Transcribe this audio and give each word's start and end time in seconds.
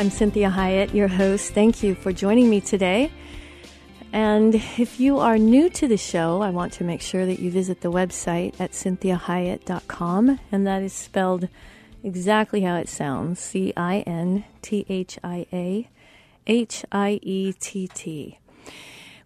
I'm 0.00 0.08
Cinthia 0.08 0.50
Hiett, 0.50 0.94
your 0.94 1.08
host. 1.08 1.52
Thank 1.52 1.82
you 1.82 1.94
for 1.94 2.10
joining 2.10 2.48
me 2.48 2.62
today. 2.62 3.12
And 4.14 4.54
if 4.54 4.98
you 4.98 5.18
are 5.18 5.36
new 5.36 5.68
to 5.68 5.86
the 5.86 5.98
show, 5.98 6.40
I 6.40 6.48
want 6.48 6.72
to 6.72 6.84
make 6.84 7.02
sure 7.02 7.26
that 7.26 7.38
you 7.38 7.50
visit 7.50 7.82
the 7.82 7.92
website 7.92 8.58
at 8.58 8.72
cinthiahiett.com, 8.72 10.40
and 10.50 10.66
that 10.66 10.82
is 10.82 10.94
spelled 10.94 11.48
exactly 12.02 12.62
how 12.62 12.76
it 12.76 12.88
sounds 12.88 13.40
C 13.40 13.74
I 13.76 13.98
N 14.06 14.44
T 14.62 14.86
H 14.88 15.18
I 15.22 15.44
A 15.52 15.86
H 16.46 16.82
I 16.90 17.20
E 17.22 17.52
T 17.52 17.86
T. 17.88 18.38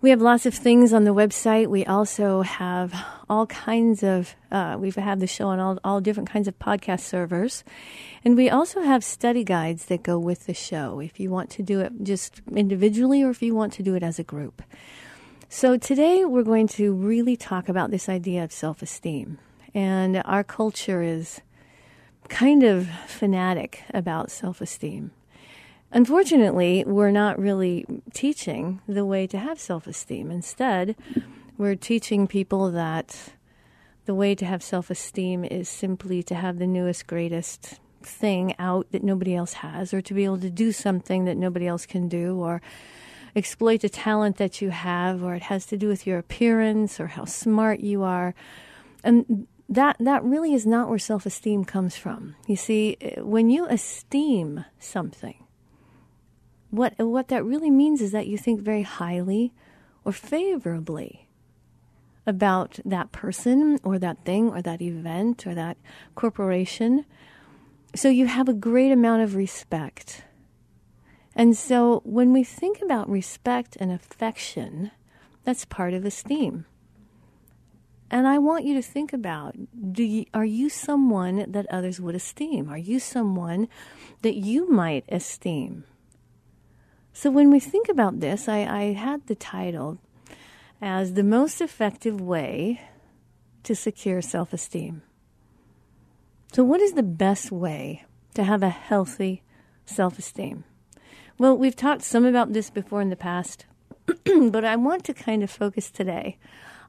We 0.05 0.11
have 0.11 0.21
lots 0.21 0.45
of 0.45 0.53
things 0.53 0.93
on 0.93 1.05
the 1.05 1.15
website. 1.15 1.69
We 1.69 1.87
also 1.87 2.43
have 2.43 2.95
all 3.27 3.47
kinds 3.47 4.03
of, 4.03 4.37
uh, 4.53 4.77
we've 4.79 4.97
had 4.97 5.19
the 5.19 5.27
show 5.27 5.49
on 5.49 5.59
all, 5.59 5.79
all 5.83 6.03
different 6.03 6.29
kinds 6.29 6.47
of 6.47 6.59
podcast 6.59 7.01
servers. 7.01 7.65
And 8.23 8.37
we 8.37 8.51
also 8.51 8.83
have 8.83 9.03
study 9.03 9.45
guides 9.45 9.87
that 9.87 10.03
go 10.03 10.19
with 10.19 10.45
the 10.45 10.53
show 10.53 11.01
if 11.01 11.19
you 11.19 11.31
want 11.31 11.49
to 11.53 11.63
do 11.63 11.81
it 11.81 11.91
just 12.03 12.43
individually 12.55 13.23
or 13.23 13.31
if 13.31 13.41
you 13.41 13.55
want 13.55 13.73
to 13.73 13.83
do 13.83 13.95
it 13.95 14.03
as 14.03 14.19
a 14.19 14.23
group. 14.23 14.63
So 15.49 15.79
today 15.79 16.27
we're 16.27 16.43
going 16.43 16.69
to 16.77 16.93
really 16.93 17.35
talk 17.35 17.71
about 17.71 17.91
this 17.91 18.07
idea 18.07 18.45
of 18.45 18.53
self 18.53 18.83
esteem. 18.83 19.39
And 19.73 20.21
our 20.27 20.45
culture 20.45 21.01
is 21.01 21.41
kind 22.29 22.63
of 22.63 22.89
fanatic 23.07 23.85
about 23.95 24.31
self 24.31 24.61
esteem. 24.61 25.13
Unfortunately, 25.95 26.83
we're 26.85 27.13
not 27.13 27.39
really 27.39 27.87
teaching 28.13 28.81
the 28.89 29.07
way 29.07 29.29
to 29.29 29.39
have 29.39 29.61
self 29.61 29.87
esteem. 29.87 30.29
Instead, 30.29 30.97
we're 31.57 31.77
teaching 31.77 32.27
people 32.27 32.73
that 32.73 33.33
the 34.05 34.15
way 34.15 34.35
to 34.35 34.45
have 34.45 34.61
self 34.61 34.91
esteem 34.91 35.45
is 35.45 35.69
simply 35.69 36.21
to 36.25 36.35
have 36.35 36.59
the 36.59 36.67
newest, 36.67 37.07
greatest 37.07 37.79
thing 38.03 38.57
out 38.59 38.91
that 38.91 39.05
nobody 39.05 39.37
else 39.37 39.53
has, 39.55 39.95
or 39.95 40.03
to 40.03 40.13
be 40.13 40.25
able 40.25 40.41
to 40.41 40.51
do 40.51 40.73
something 40.73 41.27
that 41.27 41.37
nobody 41.37 41.69
else 41.69 41.87
can 41.87 42.09
do, 42.09 42.39
or 42.41 42.61
exploit 43.37 43.85
a 43.85 43.89
talent 43.89 44.37
that 44.37 44.61
you 44.61 44.71
have, 44.71 45.23
or 45.23 45.37
it 45.37 45.43
has 45.43 45.65
to 45.67 45.77
do 45.77 45.87
with 45.87 46.09
your 46.09 46.19
appearance 46.19 46.99
or 46.99 47.07
how 47.07 47.25
smart 47.25 47.79
you 47.79 48.03
are. 48.03 48.35
And 49.05 49.47
that 49.69 49.97
that 50.01 50.25
really 50.25 50.55
is 50.55 50.67
not 50.67 50.89
where 50.89 50.99
self-esteem 50.99 51.67
comes 51.67 51.97
from. 51.97 52.35
You 52.49 52.57
see, 52.57 52.97
when 53.19 53.49
you 53.49 53.67
esteem 53.67 54.65
something, 54.81 55.44
what 56.75 56.95
what 56.99 57.29
that 57.29 57.45
really 57.45 57.71
means 57.71 58.01
is 58.01 58.13
that 58.13 58.27
you 58.27 58.37
think 58.37 58.61
very 58.61 58.83
highly 58.83 59.53
or 60.05 60.13
favorably 60.13 61.29
about 62.27 62.79
that 62.85 63.13
person 63.13 63.79
or 63.85 63.99
that 63.99 64.25
thing 64.25 64.49
or 64.49 64.63
that 64.63 64.83
event 64.83 65.47
or 65.47 65.55
that 65.55 65.77
corporation. 66.15 67.05
So 67.95 68.09
you 68.09 68.27
have 68.27 68.49
a 68.49 68.55
great 68.55 68.91
amount 68.91 69.23
of 69.23 69.37
respect. 69.37 70.23
And 71.37 71.57
so 71.57 72.01
when 72.05 72.33
we 72.33 72.45
think 72.45 72.81
about 72.83 73.09
respect 73.09 73.77
and 73.79 73.93
affection, 73.93 74.91
that's 75.45 75.65
part 75.65 75.95
of 75.95 76.05
esteem. 76.05 76.65
And 78.11 78.27
I 78.27 78.39
want 78.39 78.65
you 78.65 78.75
to 78.75 78.83
think 78.83 79.13
about 79.13 79.57
do 79.93 80.03
you, 80.03 80.27
are 80.33 80.45
you 80.45 80.69
someone 80.69 81.51
that 81.51 81.67
others 81.71 82.01
would 82.01 82.15
esteem? 82.15 82.69
Are 82.69 82.79
you 82.79 82.99
someone 82.99 83.69
that 84.23 84.37
you 84.37 84.71
might 84.71 85.05
esteem? 85.09 85.85
So 87.17 87.31
when 87.31 87.53
we 87.53 87.61
think 87.61 87.89
about 87.89 88.19
this, 88.19 88.49
I, 88.49 88.65
I 88.67 88.93
had 88.93 89.29
the 89.29 89.37
title 89.37 89.99
as 90.83 91.15
the 91.15 91.23
most 91.23 91.61
effective 91.61 92.21
way 92.21 92.81
to 93.63 93.77
secure 93.77 94.21
self 94.21 94.53
esteem. 94.53 95.03
So, 96.53 96.65
what 96.65 96.81
is 96.81 96.95
the 96.95 97.05
best 97.05 97.53
way 97.53 98.05
to 98.35 98.43
have 98.43 98.65
a 98.65 98.69
healthy 98.69 99.43
self 99.87 100.19
esteem? 100.19 100.65
Well, 101.39 101.57
we've 101.57 101.77
talked 101.77 102.03
some 102.03 102.27
about 102.27 102.53
this 102.53 102.69
before 102.69 103.01
in 103.01 103.11
the 103.11 103.17
past, 103.17 103.65
but 104.25 104.65
I 104.65 104.75
want 104.75 105.05
to 105.05 105.15
kind 105.15 105.45
of 105.45 105.51
focus 105.53 105.93
today 105.93 106.37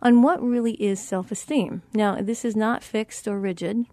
on 0.02 0.24
what 0.24 0.42
really 0.42 0.74
is 0.74 1.00
self 1.00 1.31
esteem. 1.31 1.84
Now, 1.94 2.19
this 2.19 2.44
is 2.44 2.56
not 2.56 2.84
fixed 2.84 3.28
or 3.28 3.40
rigid, 3.40 3.86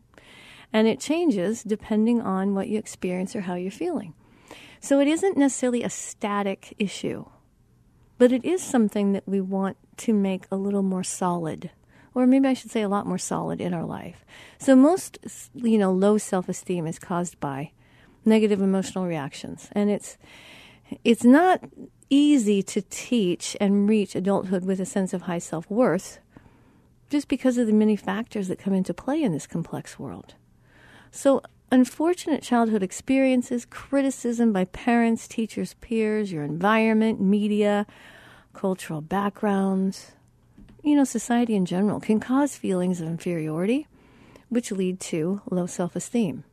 and 0.73 0.89
it 0.89 0.99
changes 0.99 1.63
depending 1.63 2.23
on 2.23 2.55
what 2.55 2.69
you 2.69 2.79
experience 2.79 3.37
or 3.37 3.43
how 3.43 3.55
you're 3.55 3.71
feeling. 3.71 4.15
So 4.83 4.99
it 4.99 5.07
isn't 5.07 5.37
necessarily 5.37 5.85
a 5.85 5.89
static 5.89 6.75
issue, 6.77 7.27
but 8.19 8.33
it 8.33 8.45
is 8.45 8.61
something 8.61 9.13
that 9.13 9.23
we 9.29 9.41
want 9.41 9.77
to 9.99 10.13
make 10.13 10.45
a 10.51 10.57
little 10.57 10.83
more 10.83 11.05
solid, 11.05 11.71
or 12.15 12.27
maybe 12.27 12.49
I 12.49 12.55
should 12.55 12.73
say 12.73 12.83
a 12.83 12.89
lot 12.89 13.07
more 13.07 13.17
solid 13.17 13.61
in 13.61 13.73
our 13.73 13.85
life. 13.85 14.25
So 14.59 14.75
most, 14.75 15.19
you 15.55 15.79
know, 15.79 15.93
low 15.93 16.19
self-esteem 16.19 16.89
is 16.89 16.99
caused 16.99 17.39
by 17.39 17.71
negative 18.25 18.61
emotional 18.61 19.07
reactions, 19.07 19.69
and 19.71 19.89
it's 19.89 20.19
it's 21.05 21.25
not 21.25 21.63
easy 22.11 22.61
to 22.65 22.83
teach 22.83 23.57
and 23.61 23.89
reach 23.89 24.17
adulthood 24.17 24.65
with 24.65 24.81
a 24.81 24.85
sense 24.85 25.15
of 25.15 25.23
high 25.23 25.39
self-worth 25.39 26.19
just 27.09 27.29
because 27.29 27.57
of 27.57 27.69
the 27.69 27.73
many 27.73 27.95
factors 27.95 28.49
that 28.49 28.59
come 28.59 28.75
into 28.75 28.93
play 28.93 29.23
in 29.23 29.33
this 29.33 29.47
complex 29.47 29.97
world. 29.97 30.35
So 31.13 31.41
unfortunate 31.73 32.43
childhood 32.43 32.83
experiences, 32.83 33.65
criticism 33.65 34.53
by 34.53 34.67
parents, 34.67 35.27
teachers, 35.27 35.75
peers, 35.81 36.31
your 36.31 36.45
environment, 36.45 37.19
media, 37.19 37.87
cultural 38.53 39.01
backgrounds, 39.01 40.13
you 40.85 40.95
know, 40.95 41.05
society 41.05 41.55
in 41.55 41.65
general 41.65 41.99
can 41.99 42.21
cause 42.21 42.57
feelings 42.57 43.01
of 43.01 43.09
inferiority, 43.09 43.87
which 44.51 44.71
lead 44.71 45.01
to 45.01 45.41
low 45.51 45.65
self 45.65 45.97
esteem. 45.97 46.45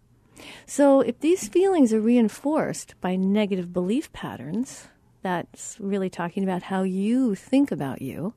So, 0.66 1.02
if 1.02 1.20
these 1.20 1.50
feelings 1.50 1.92
are 1.92 2.00
reinforced 2.00 2.96
by 3.02 3.18
negative 3.18 3.74
belief 3.74 4.12
patterns, 4.14 4.88
that's 5.22 5.76
really 5.82 6.10
talking 6.10 6.44
about 6.44 6.64
how 6.64 6.84
you 6.84 7.36
think 7.36 7.74
about 7.74 8.02
you, 8.02 8.34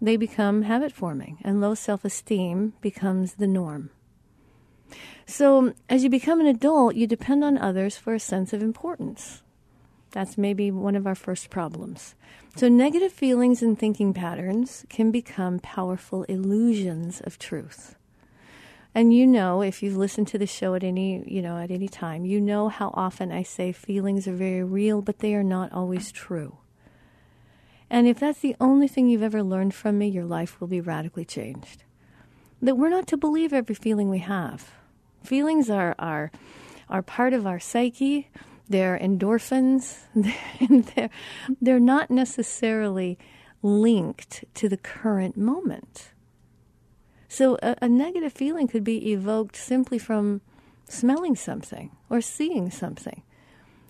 they 0.00 0.16
become 0.16 0.62
habit 0.62 0.92
forming, 0.92 1.36
and 1.42 1.60
low 1.60 1.74
self 1.74 2.06
esteem 2.06 2.72
becomes 2.80 3.34
the 3.34 3.46
norm. 3.46 3.90
So, 5.26 5.74
as 5.88 6.02
you 6.02 6.10
become 6.10 6.40
an 6.40 6.46
adult, 6.46 6.94
you 6.94 7.06
depend 7.06 7.44
on 7.44 7.56
others 7.56 7.96
for 7.96 8.14
a 8.14 8.20
sense 8.20 8.52
of 8.52 8.62
importance. 8.62 9.42
That's 10.10 10.36
maybe 10.36 10.70
one 10.70 10.96
of 10.96 11.06
our 11.06 11.14
first 11.14 11.50
problems. 11.50 12.14
So, 12.56 12.68
negative 12.68 13.12
feelings 13.12 13.62
and 13.62 13.78
thinking 13.78 14.12
patterns 14.12 14.84
can 14.88 15.10
become 15.10 15.60
powerful 15.60 16.24
illusions 16.24 17.20
of 17.20 17.38
truth. 17.38 17.94
And 18.92 19.14
you 19.14 19.24
know, 19.26 19.62
if 19.62 19.82
you've 19.82 19.96
listened 19.96 20.26
to 20.28 20.38
the 20.38 20.48
show 20.48 20.74
at 20.74 20.82
any, 20.82 21.22
you 21.28 21.42
know, 21.42 21.58
at 21.58 21.70
any 21.70 21.86
time, 21.86 22.24
you 22.24 22.40
know 22.40 22.68
how 22.68 22.90
often 22.94 23.30
I 23.30 23.44
say 23.44 23.70
feelings 23.70 24.26
are 24.26 24.34
very 24.34 24.64
real, 24.64 25.00
but 25.00 25.20
they 25.20 25.34
are 25.34 25.44
not 25.44 25.72
always 25.72 26.10
true. 26.10 26.58
And 27.88 28.08
if 28.08 28.18
that's 28.18 28.40
the 28.40 28.56
only 28.60 28.88
thing 28.88 29.08
you've 29.08 29.22
ever 29.22 29.42
learned 29.42 29.74
from 29.74 29.98
me, 29.98 30.08
your 30.08 30.24
life 30.24 30.60
will 30.60 30.68
be 30.68 30.80
radically 30.80 31.24
changed. 31.24 31.84
That 32.60 32.76
we're 32.76 32.88
not 32.88 33.06
to 33.08 33.16
believe 33.16 33.52
every 33.52 33.74
feeling 33.74 34.10
we 34.10 34.18
have. 34.18 34.72
Feelings 35.22 35.70
are, 35.70 35.94
are, 35.98 36.30
are 36.88 37.02
part 37.02 37.32
of 37.32 37.46
our 37.46 37.60
psyche, 37.60 38.30
they're 38.68 38.98
endorphins, 38.98 39.98
they're, 40.94 41.10
they're 41.60 41.80
not 41.80 42.10
necessarily 42.10 43.18
linked 43.62 44.44
to 44.54 44.68
the 44.68 44.76
current 44.76 45.36
moment. 45.36 46.12
So 47.28 47.58
a, 47.62 47.76
a 47.82 47.88
negative 47.88 48.32
feeling 48.32 48.66
could 48.68 48.84
be 48.84 49.12
evoked 49.12 49.56
simply 49.56 49.98
from 49.98 50.40
smelling 50.88 51.36
something 51.36 51.90
or 52.08 52.20
seeing 52.20 52.70
something. 52.70 53.22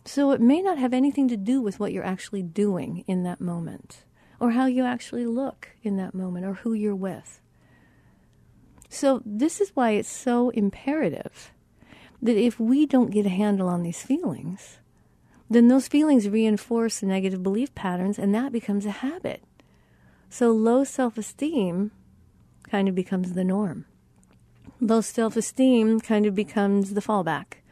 So 0.05 0.33
it 0.33 0.41
may 0.41 0.61
not 0.61 0.79
have 0.79 0.93
anything 0.93 1.29
to 1.29 1.37
do 1.37 1.61
with 1.61 1.79
what 1.79 1.93
you're 1.93 2.05
actually 2.05 2.43
doing 2.43 3.05
in 3.07 3.23
that 3.25 3.41
moment, 3.41 4.05
or 4.39 4.53
how 4.53 4.67
you 4.67 4.85
actually 4.85 5.27
look 5.27 5.69
in 5.83 5.97
that 5.97 6.15
moment, 6.15 6.47
or 6.47 6.55
who 6.55 6.73
you're 6.73 6.97
with. 6.97 7.41
So, 8.93 9.23
this 9.25 9.61
is 9.61 9.71
why 9.75 9.93
it's 9.93 10.11
so 10.11 10.51
imperative 10.51 11.53
that 12.21 12.37
if 12.37 12.59
we 12.59 12.87
don't 12.87 13.13
get 13.13 13.25
a 13.25 13.31
handle 13.31 13.69
on 13.69 13.85
these 13.85 14.03
feelings, 14.03 14.79
then 15.49 15.69
those 15.69 15.87
feelings 15.87 16.29
reinforce 16.29 17.01
negative 17.01 17.43
belief 17.43 17.73
patterns, 17.77 18.19
and 18.19 18.35
that 18.35 18.53
becomes 18.53 18.85
a 18.85 18.91
habit. 18.91 19.45
So, 20.29 20.51
low 20.51 20.83
self 20.83 21.17
esteem 21.17 21.93
kind 22.65 22.89
of 22.89 22.97
becomes 22.97 23.35
the 23.35 23.45
norm. 23.45 23.87
Low 24.81 25.01
self 25.01 25.37
esteem 25.37 26.01
kind 26.01 26.27
of 26.27 26.35
becomes 26.35 26.95
the 26.95 27.01
fallback. 27.01 27.63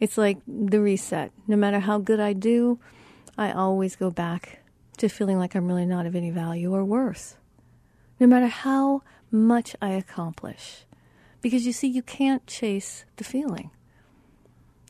It's 0.00 0.16
like 0.16 0.38
the 0.46 0.80
reset. 0.80 1.30
No 1.46 1.56
matter 1.56 1.80
how 1.80 1.98
good 1.98 2.20
I 2.20 2.32
do, 2.32 2.80
I 3.36 3.52
always 3.52 3.96
go 3.96 4.10
back 4.10 4.60
to 4.96 5.10
feeling 5.10 5.38
like 5.38 5.54
I'm 5.54 5.68
really 5.68 5.86
not 5.86 6.06
of 6.06 6.16
any 6.16 6.30
value 6.30 6.74
or 6.74 6.84
worth. 6.84 7.36
No 8.18 8.26
matter 8.26 8.46
how 8.46 9.02
much 9.30 9.76
I 9.80 9.90
accomplish. 9.90 10.84
Because 11.40 11.66
you 11.66 11.72
see, 11.72 11.86
you 11.86 12.02
can't 12.02 12.46
chase 12.46 13.04
the 13.16 13.24
feeling. 13.24 13.70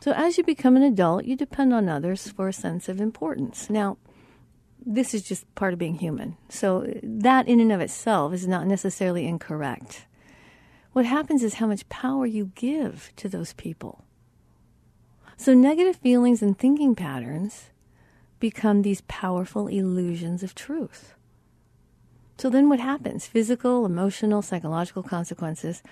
So 0.01 0.13
as 0.13 0.39
you 0.39 0.45
become 0.45 0.77
an 0.77 0.83
adult, 0.83 1.25
you 1.25 1.37
depend 1.37 1.75
on 1.75 1.89
others 1.89 2.29
for 2.29 2.49
a 2.49 2.53
sense 2.53 2.89
of 2.89 3.01
importance. 3.01 3.69
Now, 3.69 3.99
this 4.85 5.13
is 5.13 5.23
just 5.23 5.53
part 5.55 5.73
of 5.73 5.79
being 5.79 5.97
human. 5.97 6.37
So 6.49 6.87
that 7.03 7.49
in 7.49 7.61
and 7.61 7.73
of 7.73 7.81
itself 7.81 8.33
is 8.33 8.47
not 8.47 8.67
necessarily 8.67 9.27
incorrect. 9.27 10.07
What 10.93 11.05
happens 11.05 11.43
is 11.43 11.55
how 11.55 11.67
much 11.67 11.89
power 11.89 12.27
you 12.27 12.53
give 12.55 13.13
to 13.17 13.29
those 13.29 13.53
people. 13.53 14.05
So, 15.37 15.55
negative 15.55 15.97
feelings 15.97 16.43
and 16.43 16.59
thinking 16.59 16.97
patterns 16.97 17.71
become 18.41 18.83
these 18.83 19.03
powerful 19.03 19.69
illusions 19.69 20.43
of 20.43 20.55
truth. 20.55 21.15
So, 22.39 22.49
then 22.49 22.69
what 22.69 22.79
happens? 22.79 23.27
Physical, 23.27 23.85
emotional, 23.85 24.43
psychological 24.43 25.03
consequences 25.03 25.83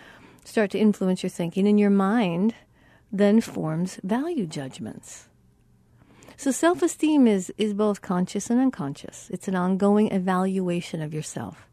start 0.44 0.70
to 0.70 0.78
influence 0.78 1.22
your 1.24 1.30
thinking, 1.30 1.66
and 1.66 1.78
your 1.78 1.90
mind 1.90 2.54
then 3.10 3.40
forms 3.40 3.98
value 4.04 4.46
judgments. 4.46 5.28
So, 6.36 6.52
self 6.52 6.82
esteem 6.82 7.26
is, 7.26 7.52
is 7.58 7.74
both 7.74 8.00
conscious 8.00 8.48
and 8.48 8.60
unconscious. 8.60 9.28
It's 9.32 9.48
an 9.48 9.56
ongoing 9.56 10.12
evaluation 10.12 11.02
of 11.02 11.12
yourself, 11.12 11.66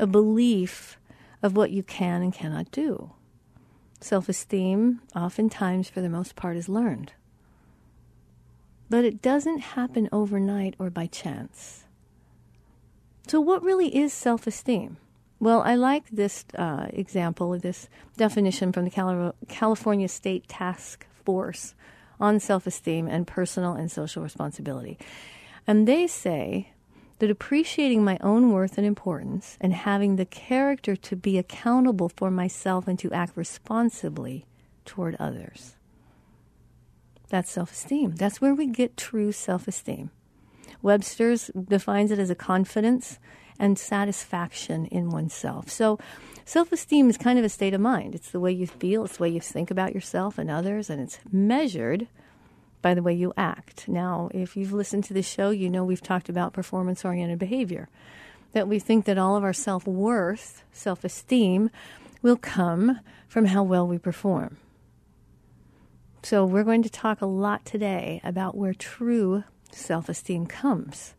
a 0.00 0.06
belief 0.06 0.98
of 1.40 1.56
what 1.56 1.70
you 1.70 1.84
can 1.84 2.22
and 2.22 2.32
cannot 2.32 2.72
do. 2.72 3.12
Self 4.00 4.28
esteem, 4.28 5.00
oftentimes 5.14 5.88
for 5.88 6.00
the 6.00 6.08
most 6.08 6.34
part, 6.34 6.56
is 6.56 6.68
learned. 6.68 7.12
But 8.90 9.04
it 9.04 9.22
doesn't 9.22 9.58
happen 9.58 10.08
overnight 10.10 10.74
or 10.78 10.90
by 10.90 11.06
chance. 11.06 11.81
So, 13.26 13.40
what 13.40 13.62
really 13.62 13.94
is 13.96 14.12
self 14.12 14.46
esteem? 14.46 14.96
Well, 15.40 15.62
I 15.62 15.74
like 15.74 16.08
this 16.10 16.44
uh, 16.56 16.86
example, 16.90 17.58
this 17.58 17.88
definition 18.16 18.72
from 18.72 18.84
the 18.84 19.32
California 19.48 20.08
State 20.08 20.46
Task 20.48 21.06
Force 21.24 21.74
on 22.20 22.38
self 22.38 22.66
esteem 22.66 23.08
and 23.08 23.26
personal 23.26 23.72
and 23.72 23.90
social 23.90 24.22
responsibility. 24.22 24.98
And 25.66 25.88
they 25.88 26.06
say 26.06 26.72
that 27.18 27.30
appreciating 27.30 28.04
my 28.04 28.18
own 28.20 28.50
worth 28.52 28.78
and 28.78 28.86
importance 28.86 29.56
and 29.60 29.72
having 29.72 30.16
the 30.16 30.24
character 30.24 30.96
to 30.96 31.16
be 31.16 31.38
accountable 31.38 32.08
for 32.08 32.30
myself 32.30 32.88
and 32.88 32.98
to 32.98 33.12
act 33.12 33.36
responsibly 33.36 34.44
toward 34.84 35.16
others. 35.20 35.76
That's 37.28 37.50
self 37.50 37.72
esteem. 37.72 38.16
That's 38.16 38.40
where 38.40 38.54
we 38.54 38.66
get 38.66 38.96
true 38.96 39.32
self 39.32 39.66
esteem. 39.66 40.10
Webster's 40.82 41.50
defines 41.68 42.10
it 42.10 42.18
as 42.18 42.30
a 42.30 42.34
confidence 42.34 43.18
and 43.58 43.78
satisfaction 43.78 44.86
in 44.86 45.10
oneself. 45.10 45.70
So, 45.70 45.98
self 46.44 46.72
esteem 46.72 47.08
is 47.08 47.16
kind 47.16 47.38
of 47.38 47.44
a 47.44 47.48
state 47.48 47.74
of 47.74 47.80
mind. 47.80 48.14
It's 48.14 48.30
the 48.30 48.40
way 48.40 48.52
you 48.52 48.66
feel, 48.66 49.04
it's 49.04 49.16
the 49.16 49.22
way 49.22 49.28
you 49.28 49.40
think 49.40 49.70
about 49.70 49.94
yourself 49.94 50.38
and 50.38 50.50
others, 50.50 50.90
and 50.90 51.00
it's 51.00 51.18
measured 51.30 52.08
by 52.82 52.94
the 52.94 53.02
way 53.02 53.14
you 53.14 53.32
act. 53.36 53.88
Now, 53.88 54.28
if 54.34 54.56
you've 54.56 54.72
listened 54.72 55.04
to 55.04 55.14
the 55.14 55.22
show, 55.22 55.50
you 55.50 55.70
know 55.70 55.84
we've 55.84 56.02
talked 56.02 56.28
about 56.28 56.52
performance 56.52 57.04
oriented 57.04 57.38
behavior. 57.38 57.88
That 58.52 58.68
we 58.68 58.80
think 58.80 59.04
that 59.06 59.16
all 59.16 59.36
of 59.36 59.44
our 59.44 59.52
self 59.52 59.86
worth, 59.86 60.64
self 60.72 61.04
esteem, 61.04 61.70
will 62.20 62.36
come 62.36 63.00
from 63.28 63.46
how 63.46 63.62
well 63.62 63.86
we 63.86 63.98
perform. 63.98 64.58
So, 66.24 66.44
we're 66.44 66.64
going 66.64 66.82
to 66.82 66.90
talk 66.90 67.20
a 67.20 67.26
lot 67.26 67.64
today 67.64 68.20
about 68.24 68.56
where 68.56 68.74
true 68.74 69.44
self 69.74 70.08
esteem 70.08 70.46
comes. 70.46 71.14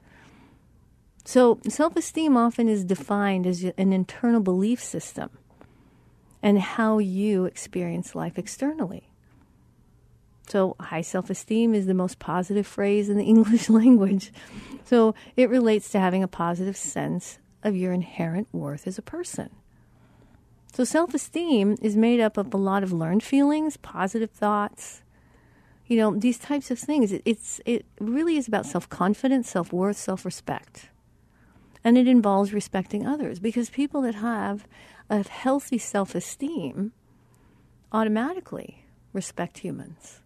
So, 1.25 1.59
self 1.67 1.95
esteem 1.95 2.35
often 2.35 2.67
is 2.67 2.83
defined 2.83 3.47
as 3.47 3.63
an 3.63 3.93
internal 3.93 4.41
belief 4.41 4.83
system 4.83 5.29
and 6.41 6.59
how 6.59 6.97
you 6.97 7.45
experience 7.45 8.15
life 8.15 8.37
externally. 8.37 9.09
So, 10.49 10.75
high 10.79 11.01
self 11.01 11.29
esteem 11.29 11.73
is 11.73 11.85
the 11.85 11.93
most 11.93 12.19
positive 12.19 12.67
phrase 12.67 13.09
in 13.09 13.17
the 13.17 13.23
English 13.35 13.69
language. 13.69 14.31
So, 14.83 15.15
it 15.37 15.49
relates 15.49 15.89
to 15.89 15.99
having 15.99 16.23
a 16.23 16.27
positive 16.27 16.75
sense 16.75 17.39
of 17.63 17.75
your 17.75 17.93
inherent 17.93 18.49
worth 18.51 18.85
as 18.85 18.97
a 18.97 19.01
person. 19.01 19.49
So, 20.73 20.83
self 20.83 21.13
esteem 21.13 21.77
is 21.81 21.95
made 21.95 22.19
up 22.19 22.35
of 22.35 22.53
a 22.53 22.57
lot 22.57 22.83
of 22.83 22.91
learned 22.91 23.23
feelings, 23.23 23.77
positive 23.77 24.31
thoughts, 24.31 25.03
you 25.87 25.97
know, 25.97 26.15
these 26.15 26.37
types 26.37 26.71
of 26.71 26.79
things. 26.79 27.11
It, 27.11 27.21
it's, 27.25 27.59
it 27.65 27.85
really 27.99 28.37
is 28.37 28.47
about 28.47 28.65
self 28.65 28.89
confidence, 28.89 29.49
self 29.49 29.73
worth, 29.73 29.97
self 29.97 30.25
respect. 30.25 30.89
And 31.83 31.97
it 31.97 32.07
involves 32.07 32.53
respecting 32.53 33.05
others 33.05 33.39
because 33.39 33.69
people 33.69 34.01
that 34.03 34.15
have 34.15 34.65
a 35.09 35.27
healthy 35.27 35.77
self 35.77 36.15
esteem 36.15 36.93
automatically 37.91 38.85
respect 39.11 39.59
humans. 39.59 40.21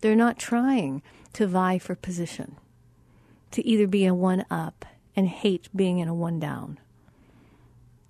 They're 0.00 0.16
not 0.16 0.38
trying 0.38 1.02
to 1.34 1.46
vie 1.46 1.78
for 1.78 1.94
position, 1.94 2.56
to 3.52 3.66
either 3.66 3.86
be 3.86 4.06
a 4.06 4.14
one 4.14 4.44
up 4.50 4.84
and 5.16 5.28
hate 5.28 5.68
being 5.74 5.98
in 5.98 6.08
a 6.08 6.14
one 6.14 6.38
down. 6.38 6.78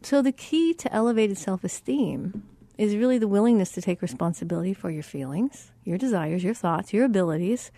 So, 0.02 0.22
the 0.22 0.32
key 0.32 0.74
to 0.74 0.92
elevated 0.92 1.38
self 1.38 1.64
esteem 1.64 2.44
is 2.78 2.96
really 2.96 3.18
the 3.18 3.28
willingness 3.28 3.72
to 3.72 3.82
take 3.82 4.00
responsibility 4.00 4.72
for 4.72 4.88
your 4.88 5.02
feelings, 5.02 5.72
your 5.84 5.98
desires, 5.98 6.44
your 6.44 6.54
thoughts, 6.54 6.92
your 6.92 7.04
abilities, 7.04 7.72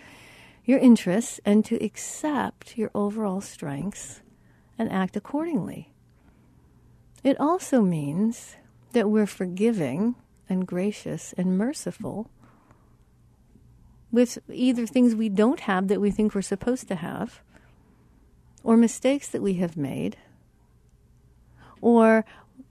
your 0.64 0.78
interests, 0.78 1.40
and 1.45 1.64
to 1.64 1.83
accept 1.83 2.76
your 2.76 2.90
overall 2.95 3.40
strengths 3.40 4.21
and 4.78 4.92
act 4.92 5.16
accordingly. 5.16 5.92
It 7.25 7.40
also 7.40 7.80
means 7.80 8.57
that 8.92 9.11
we're 9.11 9.26
forgiving 9.26 10.16
and 10.49 10.66
gracious 10.66 11.33
and 11.37 11.57
merciful 11.57 12.30
with 14.12 14.38
either 14.52 14.87
things 14.87 15.14
we 15.14 15.28
don't 15.28 15.61
have 15.61 15.88
that 15.88 16.00
we 16.00 16.11
think 16.11 16.35
we're 16.35 16.42
supposed 16.42 16.88
to 16.88 16.97
have, 16.97 17.40
or 18.62 18.76
mistakes 18.76 19.28
that 19.28 19.40
we 19.40 19.54
have 19.54 19.76
made, 19.76 20.16
or 21.80 22.25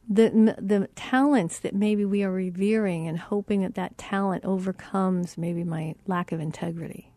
the, 0.09 0.55
the 0.59 0.89
talents 0.95 1.59
that 1.59 1.75
maybe 1.75 2.03
we 2.03 2.23
are 2.23 2.31
revering 2.31 3.07
and 3.07 3.19
hoping 3.19 3.61
that 3.61 3.75
that 3.75 3.97
talent 3.97 4.43
overcomes 4.43 5.37
maybe 5.37 5.63
my 5.63 5.93
lack 6.07 6.31
of 6.31 6.39
integrity. 6.39 7.11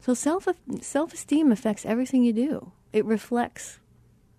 So 0.00 0.12
self 0.14 0.46
self 0.80 1.12
esteem 1.12 1.50
affects 1.50 1.86
everything 1.86 2.22
you 2.22 2.32
do. 2.32 2.72
It 2.92 3.04
reflects 3.04 3.78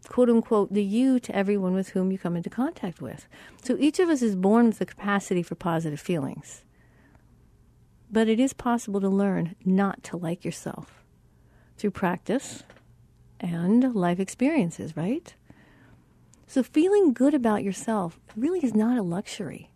quote 0.08 0.30
unquote 0.30 0.74
the 0.74 0.84
you 0.84 1.20
to 1.20 1.36
everyone 1.36 1.74
with 1.74 1.90
whom 1.90 2.12
you 2.12 2.18
come 2.18 2.36
into 2.36 2.50
contact 2.50 3.02
with. 3.02 3.28
So 3.64 3.76
each 3.80 4.00
of 4.00 4.10
us 4.10 4.22
is 4.22 4.36
born 4.36 4.68
with 4.68 4.80
the 4.80 4.86
capacity 4.86 5.44
for 5.44 5.56
positive 5.56 6.00
feelings. 6.00 6.64
But 8.12 8.28
it 8.28 8.40
is 8.40 8.54
possible 8.54 9.02
to 9.02 9.10
learn 9.10 9.56
not 9.66 10.04
to 10.06 10.18
like 10.18 10.44
yourself 10.44 11.04
through 11.78 11.92
practice 11.92 12.64
and 13.40 13.94
life 13.94 14.20
experiences, 14.20 14.98
right? 14.98 15.34
So, 16.50 16.64
feeling 16.64 17.14
good 17.14 17.36
about 17.36 17.64
yourself 17.64 18.20
really 18.36 18.58
is 18.66 18.74
not 18.74 18.98
a 18.98 19.04
luxury, 19.04 19.70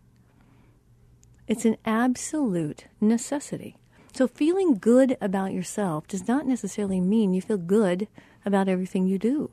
it's 1.47 1.65
an 1.65 1.77
absolute 1.85 2.85
necessity. 2.99 3.77
So, 4.11 4.27
feeling 4.27 4.79
good 4.79 5.15
about 5.21 5.53
yourself 5.53 6.07
does 6.07 6.27
not 6.27 6.47
necessarily 6.47 6.99
mean 6.99 7.31
you 7.31 7.43
feel 7.43 7.57
good 7.57 8.07
about 8.43 8.67
everything 8.67 9.05
you 9.05 9.19
do. 9.19 9.51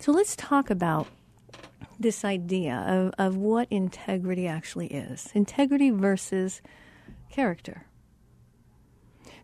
So, 0.00 0.10
let's 0.10 0.34
talk 0.34 0.70
about 0.70 1.06
this 2.00 2.24
idea 2.24 2.84
of, 2.88 3.14
of 3.16 3.36
what 3.36 3.68
integrity 3.70 4.48
actually 4.48 4.88
is 4.88 5.28
integrity 5.34 5.90
versus 5.90 6.62
character. 7.30 7.86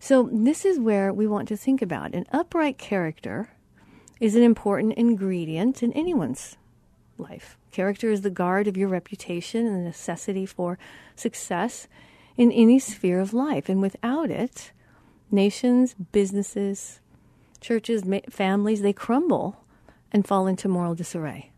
So, 0.00 0.28
this 0.32 0.64
is 0.64 0.80
where 0.80 1.12
we 1.12 1.28
want 1.28 1.46
to 1.48 1.56
think 1.56 1.82
about 1.82 2.14
an 2.14 2.26
upright 2.32 2.78
character 2.78 3.50
is 4.22 4.36
an 4.36 4.42
important 4.44 4.92
ingredient 4.92 5.82
in 5.82 5.92
anyone's 5.94 6.56
life. 7.18 7.58
Character 7.72 8.08
is 8.08 8.20
the 8.20 8.30
guard 8.30 8.68
of 8.68 8.76
your 8.76 8.86
reputation 8.86 9.66
and 9.66 9.74
the 9.74 9.82
necessity 9.82 10.46
for 10.46 10.78
success 11.16 11.88
in 12.36 12.52
any 12.52 12.78
sphere 12.78 13.18
of 13.18 13.34
life. 13.34 13.68
And 13.68 13.82
without 13.82 14.30
it, 14.30 14.70
nations, 15.32 15.96
businesses, 16.12 17.00
churches, 17.60 18.04
families, 18.30 18.80
they 18.80 18.92
crumble 18.92 19.64
and 20.12 20.24
fall 20.24 20.46
into 20.46 20.68
moral 20.68 20.94
disarray. 20.94 21.50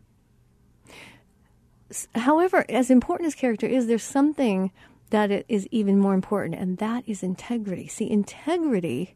However, 2.15 2.65
as 2.67 2.89
important 2.89 3.27
as 3.27 3.35
character 3.35 3.67
is, 3.67 3.85
there's 3.85 4.01
something 4.01 4.71
that 5.11 5.45
is 5.47 5.67
even 5.69 5.99
more 5.99 6.15
important, 6.15 6.55
and 6.55 6.79
that 6.79 7.03
is 7.05 7.21
integrity. 7.21 7.87
See, 7.87 8.09
integrity 8.09 9.15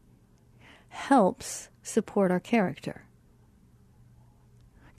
helps 0.88 1.68
support 1.82 2.30
our 2.30 2.38
character. 2.38 3.06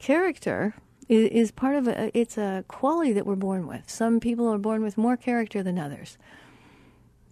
Character 0.01 0.73
is, 1.07 1.29
is 1.29 1.51
part 1.51 1.75
of 1.75 1.87
a, 1.87 2.17
it's 2.17 2.35
a 2.35 2.65
quality 2.67 3.13
that 3.13 3.23
we're 3.23 3.35
born 3.35 3.67
with. 3.67 3.87
Some 3.87 4.19
people 4.19 4.51
are 4.51 4.57
born 4.57 4.81
with 4.81 4.97
more 4.97 5.15
character 5.15 5.61
than 5.61 5.77
others. 5.77 6.17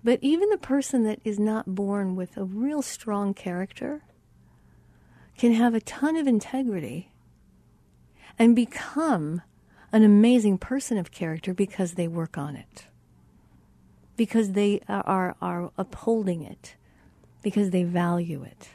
But 0.03 0.19
even 0.21 0.51
the 0.51 0.57
person 0.59 1.03
that 1.05 1.19
is 1.23 1.39
not 1.39 1.73
born 1.73 2.15
with 2.15 2.38
a 2.38 2.43
real 2.43 2.83
strong 2.83 3.33
character 3.33 4.03
can 5.35 5.53
have 5.53 5.73
a 5.73 5.81
ton 5.81 6.15
of 6.15 6.27
integrity 6.27 7.11
and 8.38 8.55
become 8.55 9.41
an 9.91 10.03
amazing 10.03 10.59
person 10.59 10.99
of 10.99 11.09
character 11.09 11.55
because 11.55 11.93
they 11.93 12.07
work 12.07 12.38
on 12.38 12.55
it, 12.55 12.85
because 14.15 14.51
they 14.51 14.79
are, 14.88 15.35
are 15.41 15.71
upholding 15.75 16.43
it, 16.43 16.75
because 17.41 17.71
they 17.71 17.81
value 17.81 18.43
it. 18.43 18.69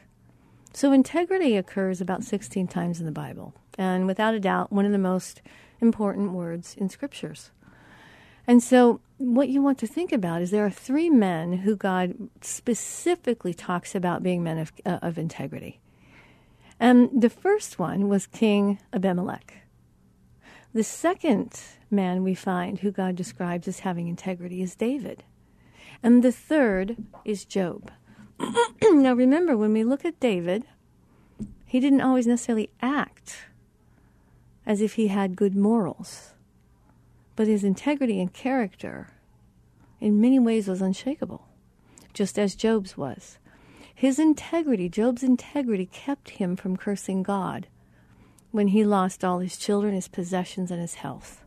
So, 0.73 0.91
integrity 0.91 1.55
occurs 1.55 2.01
about 2.01 2.25
16 2.25 2.67
times 2.67 2.99
in 2.99 3.05
the 3.05 3.11
Bible, 3.13 3.53
and 3.77 4.07
without 4.07 4.33
a 4.33 4.39
doubt, 4.39 4.71
one 4.71 4.85
of 4.85 4.91
the 4.91 4.97
most 4.97 5.41
important 5.81 6.31
words 6.31 6.75
in 6.77 6.89
scriptures. 6.89 7.51
And 8.47 8.61
so, 8.61 9.01
what 9.17 9.49
you 9.49 9.61
want 9.61 9.79
to 9.79 9.87
think 9.87 10.11
about 10.11 10.41
is 10.41 10.51
there 10.51 10.65
are 10.65 10.71
three 10.71 11.09
men 11.09 11.53
who 11.59 11.75
God 11.75 12.29
specifically 12.41 13.53
talks 13.53 13.95
about 13.95 14.23
being 14.23 14.43
men 14.43 14.57
of, 14.57 14.71
uh, 14.85 14.99
of 15.01 15.17
integrity. 15.17 15.79
And 16.79 17.09
the 17.21 17.29
first 17.29 17.79
one 17.79 18.09
was 18.09 18.27
King 18.27 18.79
Abimelech. 18.93 19.55
The 20.73 20.83
second 20.83 21.59
man 21.89 22.23
we 22.23 22.35
find 22.35 22.79
who 22.79 22.91
God 22.91 23.15
describes 23.15 23.67
as 23.67 23.79
having 23.79 24.07
integrity 24.07 24.61
is 24.61 24.75
David. 24.75 25.23
And 26.03 26.21
the 26.21 26.33
third 26.33 26.97
is 27.23 27.45
Job. 27.45 27.91
now 28.83 29.13
remember, 29.13 29.55
when 29.55 29.71
we 29.71 29.85
look 29.85 30.03
at 30.03 30.19
David, 30.19 30.65
he 31.65 31.79
didn't 31.79 32.01
always 32.01 32.27
necessarily 32.27 32.69
act 32.81 33.45
as 34.65 34.81
if 34.81 34.93
he 34.93 35.07
had 35.07 35.35
good 35.35 35.55
morals, 35.55 36.33
but 37.35 37.47
his 37.47 37.63
integrity 37.63 38.19
and 38.19 38.33
character 38.33 39.09
in 39.99 40.19
many 40.21 40.39
ways 40.39 40.67
was 40.67 40.81
unshakable, 40.81 41.47
just 42.13 42.37
as 42.37 42.55
Job's 42.55 42.97
was. 42.97 43.37
His 43.93 44.19
integrity, 44.19 44.89
Job's 44.89 45.23
integrity, 45.23 45.85
kept 45.85 46.31
him 46.31 46.55
from 46.55 46.75
cursing 46.77 47.23
God 47.23 47.67
when 48.51 48.69
he 48.69 48.83
lost 48.83 49.23
all 49.23 49.39
his 49.39 49.57
children, 49.57 49.93
his 49.93 50.07
possessions, 50.07 50.71
and 50.71 50.81
his 50.81 50.95
health. 50.95 51.43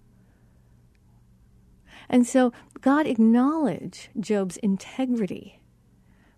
And 2.09 2.27
so 2.27 2.53
God 2.81 3.07
acknowledged 3.07 4.09
Job's 4.19 4.57
integrity 4.59 5.61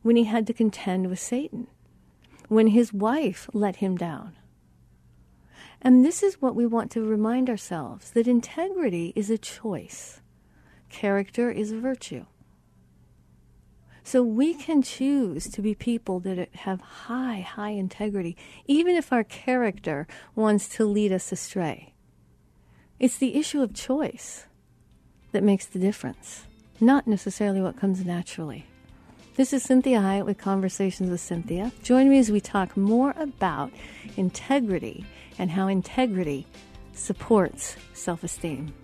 when 0.03 0.17
he 0.17 0.25
had 0.25 0.47
to 0.47 0.53
contend 0.53 1.09
with 1.09 1.21
Satan, 1.21 1.69
when 2.49 2.69
his 2.69 2.93
wife 2.93 3.49
let 3.53 3.77
him 3.77 3.97
down. 3.97 4.35
And 5.83 6.05
this 6.05 6.23
is 6.23 6.43
what 6.43 6.55
we 6.55 6.67
want 6.67 6.91
to 6.93 7.03
remind 7.03 7.49
ourselves 7.49 8.11
that 8.11 8.29
integrity 8.29 9.13
is 9.17 9.31
a 9.31 9.39
choice, 9.39 10.21
character 10.91 11.51
is 11.51 11.73
a 11.73 11.79
virtue. 11.79 12.27
So 14.03 14.23
we 14.23 14.55
can 14.55 14.83
choose 14.83 15.49
to 15.51 15.63
be 15.63 15.75
people 15.75 16.21
that 16.21 16.53
have 16.55 16.81
high, 16.81 17.41
high 17.41 17.71
integrity, 17.71 18.37
even 18.67 18.97
if 18.97 19.13
our 19.13 19.25
character 19.25 20.07
wants 20.35 20.69
to 20.77 20.85
lead 20.85 21.13
us 21.13 21.33
astray. 21.33 21.95
It's 22.99 23.19
the 23.19 23.37
issue 23.37 23.63
of 23.63 23.73
choice 23.73 24.47
that 25.33 25.43
makes 25.43 25.65
the 25.67 25.79
difference, 25.79 26.45
not 26.81 27.07
necessarily 27.07 27.63
what 27.63 27.79
comes 27.79 28.05
naturally. 28.05 28.67
This 29.37 29.53
is 29.53 29.65
Cinthia 29.65 30.03
Hiett 30.03 30.27
with 30.27 30.39
Conversations 30.39 31.09
with 31.09 31.21
Cinthia. 31.21 31.73
Join 31.83 32.11
me 32.11 32.19
as 32.19 32.31
we 32.31 32.41
talk 32.41 32.77
more 32.77 33.15
about 33.17 33.71
integrity 34.17 35.07
and 35.40 35.50
how 35.50 35.68
integrity 35.68 36.47
supports 36.92 37.75
self 37.94 38.23
esteem. 38.23 38.75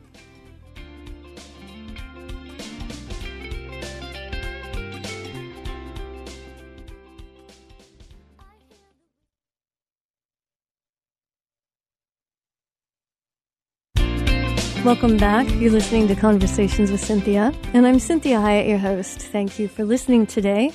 Welcome 14.82 15.16
back. 15.18 15.50
You're 15.56 15.72
listening 15.72 16.08
to 16.08 16.14
Conversations 16.14 16.90
with 16.90 17.02
Cinthia, 17.02 17.54
and 17.75 17.86
I'm 17.86 17.96
Cinthia 17.96 18.40
Hiett, 18.40 18.68
your 18.68 18.78
host. 18.78 19.20
Thank 19.20 19.58
you 19.58 19.68
for 19.68 19.84
listening 19.84 20.26
today. 20.26 20.72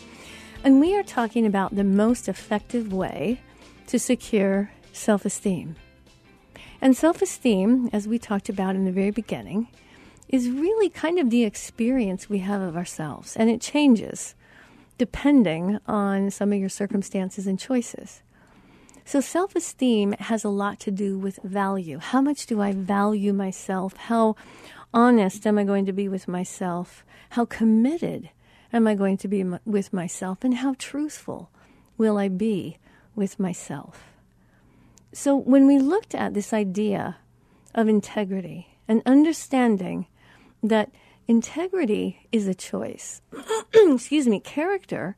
And 0.63 0.79
we 0.79 0.95
are 0.95 1.01
talking 1.03 1.47
about 1.47 1.75
the 1.75 1.83
most 1.83 2.27
effective 2.27 2.93
way 2.93 3.39
to 3.88 3.97
secure 3.97 4.69
self 4.91 5.25
esteem. 5.25 5.75
And 6.81 6.95
self 6.95 7.21
esteem, 7.21 7.89
as 7.93 8.07
we 8.07 8.17
talked 8.17 8.50
about 8.50 8.75
in 8.75 8.86
the 8.86 8.91
very 8.91 9.12
beginning, 9.12 9.67
is 10.29 10.50
really 10.50 10.89
kind 10.89 11.19
of 11.19 11.29
the 11.29 11.43
experience 11.43 12.29
we 12.29 12.39
have 12.39 12.62
of 12.62 12.75
ourselves, 12.75 13.36
and 13.36 13.50
it 13.50 13.62
changes 13.62 14.33
depending 14.98 15.79
on 15.88 16.29
some 16.29 16.53
of 16.53 16.60
your 16.60 16.69
circumstances 16.69 17.48
and 17.48 17.60
choices. 17.60 18.21
So, 19.03 19.19
self 19.19 19.55
esteem 19.55 20.13
has 20.13 20.43
a 20.43 20.50
lot 20.50 20.79
to 20.81 20.91
do 20.91 21.17
with 21.17 21.39
value. 21.43 21.98
How 22.00 22.21
much 22.21 22.45
do 22.45 22.62
I 22.62 22.71
value 22.71 23.33
myself? 23.33 23.95
How 23.95 24.36
honest 24.93 25.48
am 25.48 25.57
I 25.57 25.63
going 25.63 25.86
to 25.86 25.93
be 25.93 26.07
with 26.07 26.27
myself? 26.27 27.03
How 27.31 27.45
committed 27.45 28.29
am 28.71 28.88
I 28.88 28.95
going 28.95 29.17
to 29.17 29.27
be 29.27 29.43
with 29.65 29.91
myself? 29.91 30.43
And 30.43 30.55
how 30.55 30.75
truthful 30.77 31.50
will 31.98 32.17
I 32.17 32.27
be 32.27 32.77
with 33.15 33.39
myself? 33.39 34.11
So, 35.13 35.36
when 35.36 35.68
we 35.68 35.77
looked 35.77 36.15
at 36.15 36.34
this 36.34 36.53
idea 36.53 37.18
of 37.75 37.88
integrity 37.88 38.77
and 38.88 39.01
understanding 39.06 40.08
that 40.63 40.91
integrity 41.27 42.27
is 42.32 42.48
a 42.48 42.53
choice, 42.53 43.22
excuse 43.74 44.27
me, 44.27 44.39
character 44.39 45.15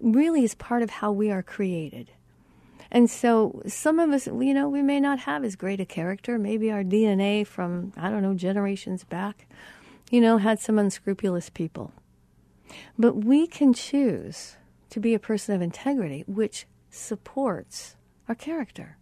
really 0.00 0.44
is 0.44 0.54
part 0.54 0.82
of 0.82 0.90
how 0.90 1.12
we 1.12 1.30
are 1.30 1.42
created. 1.42 2.10
And 2.90 3.08
so 3.08 3.62
some 3.66 3.98
of 3.98 4.10
us, 4.10 4.26
you 4.26 4.52
know, 4.52 4.68
we 4.68 4.82
may 4.82 4.98
not 4.98 5.20
have 5.20 5.44
as 5.44 5.54
great 5.54 5.80
a 5.80 5.84
character. 5.84 6.38
Maybe 6.38 6.70
our 6.70 6.82
DNA 6.82 7.46
from, 7.46 7.92
I 7.96 8.10
don't 8.10 8.22
know, 8.22 8.34
generations 8.34 9.04
back, 9.04 9.46
you 10.10 10.20
know, 10.20 10.38
had 10.38 10.58
some 10.58 10.78
unscrupulous 10.78 11.50
people. 11.50 11.92
But 12.98 13.24
we 13.24 13.46
can 13.46 13.72
choose 13.72 14.56
to 14.90 15.00
be 15.00 15.14
a 15.14 15.20
person 15.20 15.54
of 15.54 15.62
integrity, 15.62 16.24
which 16.26 16.66
supports 16.90 17.96
our 18.30 18.34
character. 18.34 18.96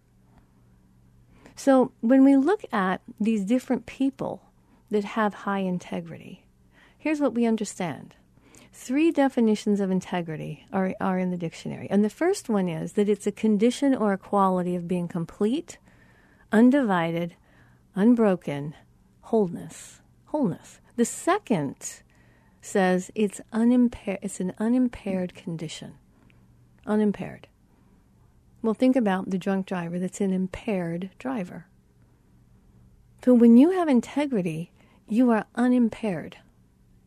So 1.54 1.92
when 2.00 2.24
we 2.24 2.34
look 2.34 2.64
at 2.72 3.02
these 3.20 3.44
different 3.44 3.86
people 3.86 4.42
that 4.90 5.04
have 5.04 5.34
high 5.34 5.60
integrity, 5.60 6.44
here's 6.98 7.20
what 7.20 7.34
we 7.34 7.46
understand 7.46 8.16
Three 8.80 9.10
definitions 9.10 9.80
of 9.80 9.90
integrity 9.90 10.64
are, 10.72 10.94
are 11.00 11.18
in 11.18 11.32
the 11.32 11.36
dictionary. 11.36 11.88
And 11.90 12.04
the 12.04 12.08
first 12.08 12.48
one 12.48 12.68
is 12.68 12.92
that 12.92 13.08
it's 13.08 13.26
a 13.26 13.32
condition 13.32 13.92
or 13.92 14.12
a 14.12 14.18
quality 14.18 14.76
of 14.76 14.86
being 14.86 15.08
complete, 15.08 15.78
undivided, 16.52 17.34
unbroken, 17.96 18.74
wholeness. 19.22 20.00
Wholeness. 20.26 20.80
The 20.94 21.04
second 21.04 22.02
says 22.62 23.10
it's 23.16 23.40
unimpaired 23.52 24.20
it's 24.22 24.38
an 24.38 24.52
unimpaired 24.58 25.34
condition. 25.34 25.94
Unimpaired. 26.86 27.48
Well, 28.60 28.74
think 28.74 28.96
about 28.96 29.30
the 29.30 29.38
drunk 29.38 29.66
driver 29.66 29.98
that's 29.98 30.20
an 30.20 30.32
impaired 30.32 31.10
driver. 31.18 31.66
So 33.24 33.34
when 33.34 33.56
you 33.56 33.70
have 33.70 33.88
integrity, 33.88 34.72
you 35.08 35.30
are 35.30 35.46
unimpaired. 35.54 36.38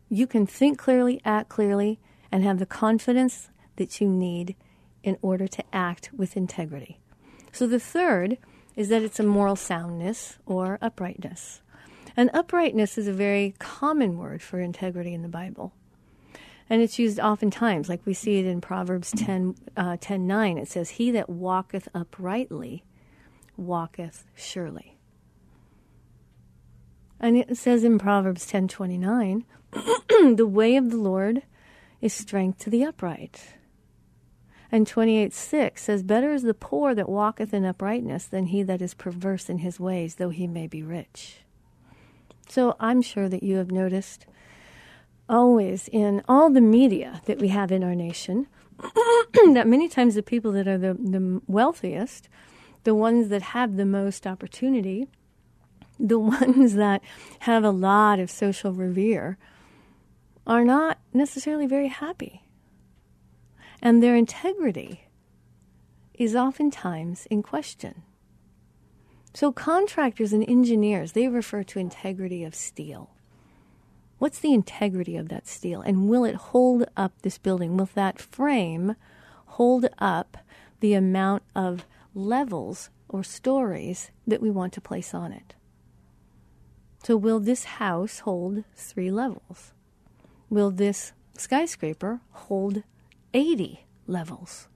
You 0.10 0.28
can 0.28 0.46
think 0.46 0.78
clearly, 0.78 1.22
act 1.24 1.50
clearly, 1.50 2.00
and 2.32 2.44
have 2.44 2.60
the 2.60 2.66
confidence 2.66 3.50
that 3.76 4.00
you 4.00 4.08
need 4.08 4.56
in 5.04 5.18
order 5.22 5.48
to 5.48 5.64
act 5.74 6.12
with 6.16 6.38
integrity. 6.38 7.00
So 7.52 7.68
the 7.68 7.80
third 7.80 8.38
is 8.76 8.90
that 8.90 9.02
it's 9.02 9.20
a 9.20 9.24
moral 9.24 9.56
soundness 9.56 10.38
or 10.46 10.78
uprightness. 10.82 11.62
And 12.16 12.30
uprightness 12.34 12.98
is 12.98 13.08
a 13.08 13.14
very 13.14 13.56
common 13.60 14.18
word 14.18 14.42
for 14.42 14.60
integrity 14.60 15.14
in 15.14 15.22
the 15.22 15.28
Bible. 15.28 15.74
And 16.72 16.82
it's 16.82 16.98
used 16.98 17.20
oftentimes, 17.20 17.90
like 17.90 18.00
we 18.06 18.14
see 18.14 18.40
it 18.40 18.46
in 18.46 18.62
Proverbs 18.62 19.12
10, 19.12 19.56
uh, 19.76 19.98
10 20.00 20.26
9. 20.26 20.58
It 20.58 20.70
says, 20.70 20.92
He 20.92 21.12
that 21.12 21.30
walketh 21.30 21.90
uprightly 21.94 22.86
walketh 23.58 24.24
surely. 24.38 24.98
And 27.20 27.36
it 27.36 27.58
says 27.58 27.84
in 27.84 28.00
Proverbs 28.00 28.46
10 28.46 28.70
29, 28.70 29.44
the 30.36 30.48
way 30.50 30.78
of 30.78 30.92
the 30.92 30.98
Lord 30.98 31.42
is 32.00 32.14
strength 32.14 32.60
to 32.60 32.70
the 32.70 32.86
upright. 32.86 33.56
And 34.72 34.88
28 34.88 35.34
6 35.34 35.84
says, 35.84 36.04
Better 36.04 36.32
is 36.32 36.44
the 36.44 36.54
poor 36.54 36.96
that 36.96 37.10
walketh 37.10 37.54
in 37.54 37.66
uprightness 37.66 38.28
than 38.28 38.46
he 38.46 38.64
that 38.64 38.82
is 38.82 38.94
perverse 38.94 39.50
in 39.50 39.58
his 39.58 39.78
ways, 39.78 40.16
though 40.16 40.30
he 40.30 40.48
may 40.48 40.68
be 40.68 40.84
rich. 40.84 41.42
So 42.48 42.78
I'm 42.80 43.02
sure 43.02 43.28
that 43.28 43.44
you 43.44 43.58
have 43.58 43.72
noticed 43.72 44.26
always 45.32 45.88
in 45.88 46.22
all 46.28 46.50
the 46.52 46.62
media 46.62 47.22
that 47.26 47.40
we 47.40 47.48
have 47.48 47.72
in 47.72 47.84
our 47.84 47.96
nation 47.96 48.48
that 49.54 49.68
many 49.68 49.88
times 49.88 50.16
the 50.16 50.22
people 50.22 50.52
that 50.52 50.68
are 50.68 50.78
the, 50.78 50.94
the 50.94 51.42
wealthiest, 51.48 52.28
the 52.84 52.94
ones 52.94 53.30
that 53.30 53.42
have 53.42 53.78
the 53.78 53.86
most 53.86 54.28
opportunity, 54.28 55.08
the 56.00 56.20
ones 56.36 56.76
that 56.76 57.02
have 57.40 57.64
a 57.64 57.70
lot 57.72 58.20
of 58.20 58.30
social 58.30 58.74
revere, 58.74 59.38
are 60.46 60.66
not 60.66 61.00
necessarily 61.14 61.68
very 61.68 61.88
happy. 61.88 62.44
And 63.82 64.04
their 64.04 64.16
integrity 64.16 65.08
is 66.14 66.36
oftentimes 66.36 67.26
in 67.28 67.42
question. 67.42 68.04
So, 69.34 69.52
contractors 69.52 70.34
and 70.34 70.48
engineers, 70.48 71.14
they 71.14 71.28
refer 71.28 71.64
to 71.64 71.80
integrity 71.80 72.44
of 72.44 72.54
steel. 72.54 73.12
What's 74.22 74.38
the 74.38 74.54
integrity 74.54 75.18
of 75.18 75.30
that 75.30 75.48
steel? 75.48 75.82
And 75.82 76.08
will 76.08 76.26
it 76.26 76.36
hold 76.36 76.86
up 76.96 77.12
this 77.24 77.40
building? 77.40 77.76
Will 77.76 77.90
that 77.96 78.20
frame 78.20 78.96
hold 79.58 79.88
up 79.98 80.38
the 80.80 80.94
amount 80.94 81.42
of 81.56 81.88
levels 82.14 82.92
or 83.10 83.24
stories 83.24 84.12
that 84.28 84.40
we 84.40 84.52
want 84.52 84.74
to 84.74 84.80
place 84.80 85.16
on 85.16 85.32
it? 85.32 85.56
So, 87.04 87.18
will 87.18 87.40
this 87.40 87.64
house 87.64 88.20
hold 88.20 88.64
three 88.76 89.10
levels? 89.10 89.74
Will 90.52 90.70
this 90.70 91.14
skyscraper 91.36 92.22
hold 92.30 92.84
80 93.34 93.88
levels? 94.06 94.68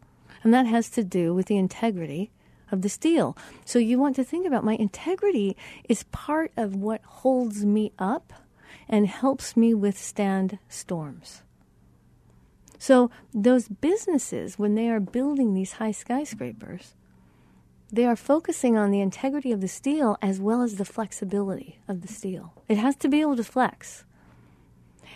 And 0.41 0.55
that 0.55 0.65
has 0.65 0.89
to 0.89 1.03
do 1.03 1.35
with 1.35 1.45
the 1.45 1.57
integrity 1.57 2.31
of 2.71 2.81
the 2.81 2.89
steel. 2.89 3.37
So, 3.63 3.77
you 3.77 3.99
want 3.99 4.15
to 4.15 4.23
think 4.23 4.47
about 4.47 4.63
my 4.63 4.73
integrity 4.73 5.55
is 5.87 6.01
part 6.05 6.51
of 6.57 6.75
what 6.75 7.03
holds 7.03 7.63
me 7.63 7.91
up 7.99 8.33
and 8.87 9.07
helps 9.07 9.57
me 9.57 9.73
withstand 9.73 10.59
storms. 10.69 11.41
So, 12.77 13.09
those 13.33 13.67
businesses, 13.67 14.59
when 14.59 14.75
they 14.75 14.89
are 14.89 14.99
building 14.99 15.53
these 15.53 15.73
high 15.73 15.91
skyscrapers, 15.91 16.93
they 17.91 18.05
are 18.05 18.15
focusing 18.15 18.77
on 18.77 18.91
the 18.91 19.01
integrity 19.01 19.51
of 19.51 19.61
the 19.61 19.67
steel 19.67 20.17
as 20.21 20.39
well 20.39 20.61
as 20.61 20.75
the 20.75 20.85
flexibility 20.85 21.79
of 21.87 22.01
the 22.01 22.07
steel. 22.07 22.53
It 22.67 22.77
has 22.77 22.95
to 22.97 23.07
be 23.07 23.21
able 23.21 23.37
to 23.37 23.43
flex. 23.43 24.03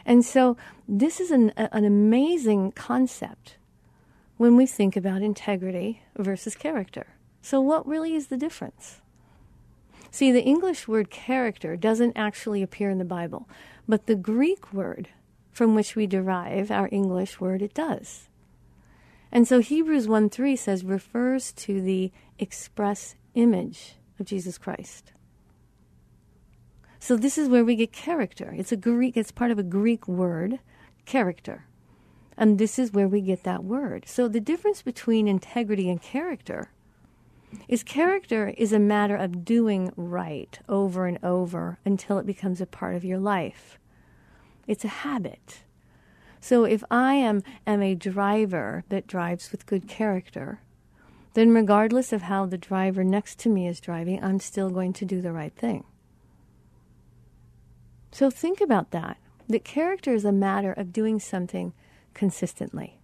And 0.06 0.24
so, 0.24 0.56
this 0.88 1.20
is 1.20 1.32
an, 1.32 1.50
an 1.58 1.86
amazing 1.86 2.72
concept 2.72 3.58
when 4.38 4.56
we 4.56 4.66
think 4.66 4.96
about 4.96 5.22
integrity 5.22 6.02
versus 6.18 6.56
character. 6.56 7.08
So, 7.42 7.60
what 7.60 7.86
really 7.86 8.16
is 8.16 8.28
the 8.28 8.38
difference? 8.38 9.02
See, 10.12 10.32
the 10.32 10.44
English 10.44 10.88
word 10.88 11.10
character 11.10 11.76
doesn't 11.76 12.18
actually 12.18 12.62
appear 12.62 12.90
in 12.90 12.98
the 12.98 13.06
Bible, 13.06 13.48
but 13.88 14.06
the 14.06 14.16
Greek 14.16 14.74
word 14.74 15.10
from 15.52 15.76
which 15.76 15.96
we 15.96 16.08
derive 16.08 16.72
our 16.72 16.90
English 16.92 17.40
word, 17.40 17.62
it 17.62 17.74
does. 17.74 18.30
And 19.32 19.48
so 19.48 19.60
Hebrews 19.60 20.08
1 20.08 20.30
3 20.30 20.56
says, 20.56 20.84
refers 20.84 21.52
to 21.54 21.82
the 21.82 22.12
express 22.40 23.16
image 23.36 23.96
of 24.20 24.26
Jesus 24.26 24.58
Christ. 24.58 25.12
So 27.00 27.16
this 27.16 27.38
is 27.38 27.48
where 27.48 27.64
we 27.64 27.76
get 27.76 27.92
character. 27.92 28.54
It's 28.58 28.72
a 28.72 28.78
Greek, 28.78 29.16
it's 29.16 29.32
part 29.32 29.52
of 29.52 29.60
a 29.60 29.64
Greek 29.64 30.08
word, 30.08 30.60
character. 31.06 31.66
And 32.38 32.58
this 32.58 32.80
is 32.80 32.94
where 32.94 33.08
we 33.08 33.22
get 33.22 33.44
that 33.44 33.64
word. 33.64 34.06
So 34.08 34.28
the 34.28 34.40
difference 34.40 34.82
between 34.82 35.28
integrity 35.28 35.90
and 35.90 36.02
character 36.02 36.72
is 37.68 37.84
character 37.84 38.54
is 38.58 38.74
a 38.74 38.80
matter 38.80 39.16
of 39.16 39.46
doing 39.46 39.92
right 39.96 40.60
over 40.68 41.06
and 41.06 41.20
over 41.24 41.80
until 41.86 42.18
it 42.18 42.26
becomes 42.26 42.62
a 42.62 42.66
part 42.66 42.96
of 42.96 43.06
your 43.06 43.20
life. 43.20 43.80
It's 44.68 44.86
a 44.86 44.90
habit. 44.90 45.62
So 46.40 46.64
if 46.64 46.84
I 46.90 47.16
am, 47.16 47.44
am 47.68 47.82
a 47.82 47.96
driver 47.96 48.84
that 48.90 49.08
drives 49.08 49.52
with 49.52 49.66
good 49.66 49.88
character, 49.88 50.62
then 51.34 51.52
regardless 51.52 52.14
of 52.14 52.24
how 52.24 52.46
the 52.46 52.58
driver 52.58 53.04
next 53.04 53.40
to 53.40 53.50
me 53.50 53.68
is 53.68 53.80
driving, 53.80 54.24
I'm 54.24 54.40
still 54.40 54.70
going 54.70 54.94
to 54.94 55.06
do 55.06 55.22
the 55.22 55.32
right 55.32 55.54
thing. 55.54 55.84
So 58.12 58.30
think 58.30 58.62
about 58.62 58.92
that. 58.92 59.18
That 59.48 59.64
character 59.64 60.14
is 60.14 60.26
a 60.26 60.32
matter 60.32 60.72
of 60.72 60.94
doing 60.94 61.20
something 61.20 61.74
consistently. 62.14 62.99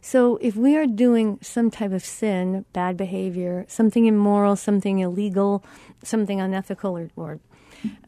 So 0.00 0.36
if 0.40 0.56
we 0.56 0.76
are 0.76 0.86
doing 0.86 1.38
some 1.42 1.70
type 1.70 1.92
of 1.92 2.04
sin, 2.04 2.64
bad 2.72 2.96
behavior, 2.96 3.64
something 3.68 4.06
immoral, 4.06 4.56
something 4.56 5.00
illegal, 5.00 5.64
something 6.02 6.40
unethical, 6.40 6.96
or, 6.96 7.10
or 7.16 7.40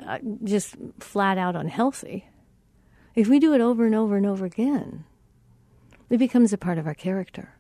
uh, 0.07 0.19
just 0.45 0.77
flat 0.99 1.37
out 1.37 1.57
unhealthy, 1.57 2.27
if 3.15 3.29
we 3.29 3.39
do 3.39 3.55
it 3.55 3.61
over 3.61 3.87
and 3.87 3.95
over 3.95 4.17
and 4.17 4.27
over 4.27 4.45
again, 4.45 5.05
it 6.09 6.19
becomes 6.19 6.53
a 6.53 6.59
part 6.59 6.79
of 6.79 6.87
our 6.87 6.95
character. 6.95 7.55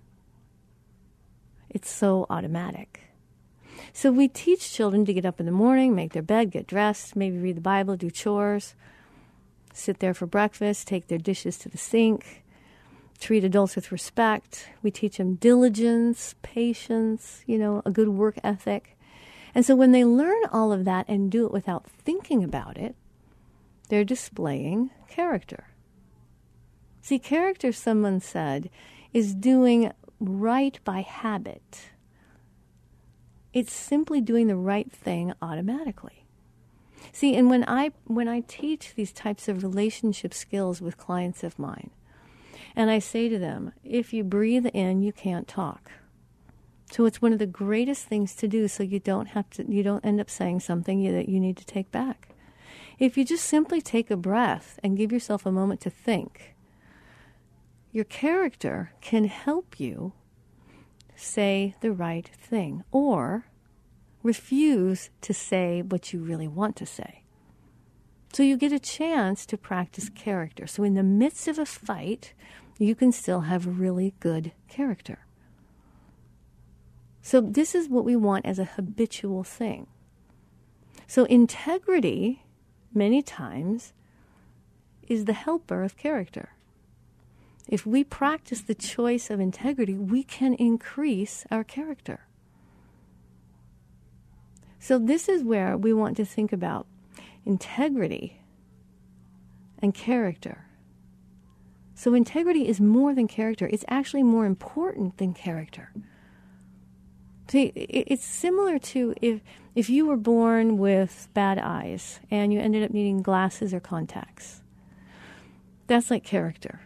It's 1.69 1.91
so 1.91 2.27
automatic. 2.31 3.01
So 3.93 4.13
we 4.13 4.29
teach 4.29 4.73
children 4.73 5.05
to 5.07 5.13
get 5.13 5.25
up 5.25 5.41
in 5.41 5.47
the 5.47 5.53
morning, 5.53 5.95
make 5.95 6.13
their 6.13 6.23
bed, 6.23 6.51
get 6.51 6.67
dressed, 6.67 7.17
maybe 7.17 7.39
read 7.39 7.57
the 7.57 7.61
Bible, 7.61 7.97
do 7.97 8.11
chores, 8.11 8.75
sit 9.73 10.01
there 10.01 10.15
for 10.15 10.27
breakfast, 10.27 10.87
take 10.87 11.09
their 11.09 11.19
dishes 11.19 11.57
to 11.59 11.69
the 11.69 11.79
sink, 11.79 12.43
treat 13.21 13.45
adults 13.45 13.77
with 13.77 13.93
respect. 13.93 14.71
We 14.83 14.91
teach 14.91 15.19
them 15.19 15.35
diligence, 15.35 16.35
patience, 16.43 17.43
you 17.47 17.59
know, 17.59 17.83
a 17.85 17.91
good 17.91 18.09
work 18.09 18.39
ethic. 18.43 18.97
And 19.55 19.65
so 19.65 19.77
when 19.77 19.93
they 19.93 20.05
learn 20.05 20.43
all 20.51 20.73
of 20.73 20.85
that 20.87 21.07
and 21.09 21.31
do 21.31 21.45
it 21.45 21.53
without 21.53 21.87
thinking 21.87 22.43
about 22.43 22.79
it, 22.79 22.97
they're 23.89 24.05
displaying 24.05 24.91
character. 25.09 25.69
See, 27.03 27.19
character, 27.19 27.73
someone 27.73 28.21
said, 28.21 28.71
is 29.13 29.35
doing 29.35 29.93
right 30.21 30.79
by 30.85 31.01
habit. 31.01 31.91
It's 33.53 33.73
simply 33.73 34.21
doing 34.21 34.47
the 34.47 34.57
right 34.57 34.91
thing 34.91 35.33
automatically. 35.43 36.25
See, 37.13 37.35
and 37.35 37.51
when 37.51 37.65
I 37.67 37.91
when 38.05 38.29
I 38.29 38.41
teach 38.47 38.95
these 38.95 39.13
types 39.13 39.49
of 39.49 39.63
relationship 39.63 40.33
skills 40.33 40.81
with 40.81 40.97
clients 40.97 41.43
of 41.43 41.59
mine, 41.59 41.91
and 42.77 42.91
I 42.91 42.99
say 42.99 43.29
to 43.29 43.39
them, 43.39 43.73
if 43.85 44.13
you 44.13 44.25
breathe 44.25 44.67
in, 44.67 45.03
you 45.03 45.13
can't 45.13 45.49
talk. 45.49 45.91
So 46.91 47.05
it's 47.05 47.23
one 47.23 47.33
of 47.33 47.39
the 47.39 47.47
greatest 47.47 48.07
things 48.07 48.35
to 48.37 48.49
do 48.49 48.67
so 48.67 48.83
you 48.83 48.99
don't 48.99 49.29
have 49.29 49.49
to 49.51 49.71
you 49.71 49.83
don't 49.83 50.05
end 50.05 50.21
up 50.21 50.29
saying 50.29 50.61
something 50.61 51.05
that 51.13 51.29
you 51.29 51.39
need 51.39 51.57
to 51.59 51.65
take 51.65 51.93
back. 51.93 52.31
If 52.99 53.17
you 53.17 53.25
just 53.25 53.45
simply 53.45 53.81
take 53.81 54.11
a 54.11 54.17
breath 54.17 54.79
and 54.83 54.97
give 54.97 55.13
yourself 55.13 55.47
a 55.47 55.53
moment 55.53 55.81
to 55.83 55.91
think, 55.91 56.55
your 57.93 58.05
character 58.05 58.93
can 59.01 59.25
help 59.25 59.79
you 59.79 60.13
say 61.15 61.77
the 61.81 61.93
right 61.93 62.29
thing 62.29 62.85
or 62.91 63.47
refuse 64.23 65.11
to 65.23 65.33
say 65.33 65.83
what 65.83 66.13
you 66.13 66.21
really 66.21 66.49
want 66.49 66.77
to 66.77 66.87
say. 66.87 67.20
So 68.33 68.43
you 68.43 68.57
get 68.57 68.73
a 68.73 68.79
chance 68.79 69.45
to 69.47 69.57
practice 69.57 70.09
character. 70.09 70.67
So 70.67 70.85
in 70.85 70.95
the 70.95 71.03
midst 71.03 71.49
of 71.49 71.59
a 71.59 71.67
fight, 71.67 72.33
you 72.79 72.95
can 72.95 73.13
still 73.13 73.43
have 73.43 73.79
really 73.79 74.15
good 74.21 74.53
character. 74.69 75.19
So, 77.23 77.41
this 77.41 77.75
is 77.75 77.89
what 77.89 78.05
we 78.05 78.17
want 78.17 78.47
as 78.47 78.59
a 78.59 78.65
habitual 78.65 79.45
thing. 79.45 79.87
So, 81.07 81.25
integrity, 81.25 82.45
many 82.95 83.21
times, 83.21 83.93
is 85.07 85.27
the 85.27 85.35
helper 85.35 85.85
of 85.85 85.99
character. 85.99 86.51
If 87.69 87.85
we 87.85 88.05
practice 88.05 88.63
the 88.63 88.75
choice 88.75 89.29
of 89.29 89.39
integrity, 89.39 89.95
we 89.95 90.23
can 90.23 90.55
increase 90.55 91.45
our 91.51 91.63
character. 91.63 92.27
So, 94.79 94.99
this 94.99 95.29
is 95.29 95.45
where 95.45 95.77
we 95.77 95.93
want 95.93 96.17
to 96.17 96.25
think 96.25 96.53
about 96.53 96.87
integrity 97.47 98.43
and 99.81 99.95
character 99.95 100.67
So 102.01 102.15
integrity 102.15 102.67
is 102.67 102.81
more 102.81 103.15
than 103.15 103.29
character. 103.29 103.69
It's 103.71 103.85
actually 103.87 104.23
more 104.23 104.47
important 104.47 105.19
than 105.19 105.35
character. 105.35 105.93
See, 107.49 107.73
it's 107.77 108.25
similar 108.25 108.79
to 108.79 109.15
if 109.21 109.43
if 109.75 109.91
you 109.91 110.07
were 110.07 110.17
born 110.17 110.79
with 110.79 111.29
bad 111.35 111.59
eyes 111.59 112.21
and 112.31 112.55
you 112.55 112.59
ended 112.61 112.85
up 112.85 112.91
needing 112.91 113.21
glasses 113.21 113.75
or 113.75 113.81
contacts. 113.81 114.63
That's 115.89 116.11
like 116.11 116.25
character. 116.25 116.81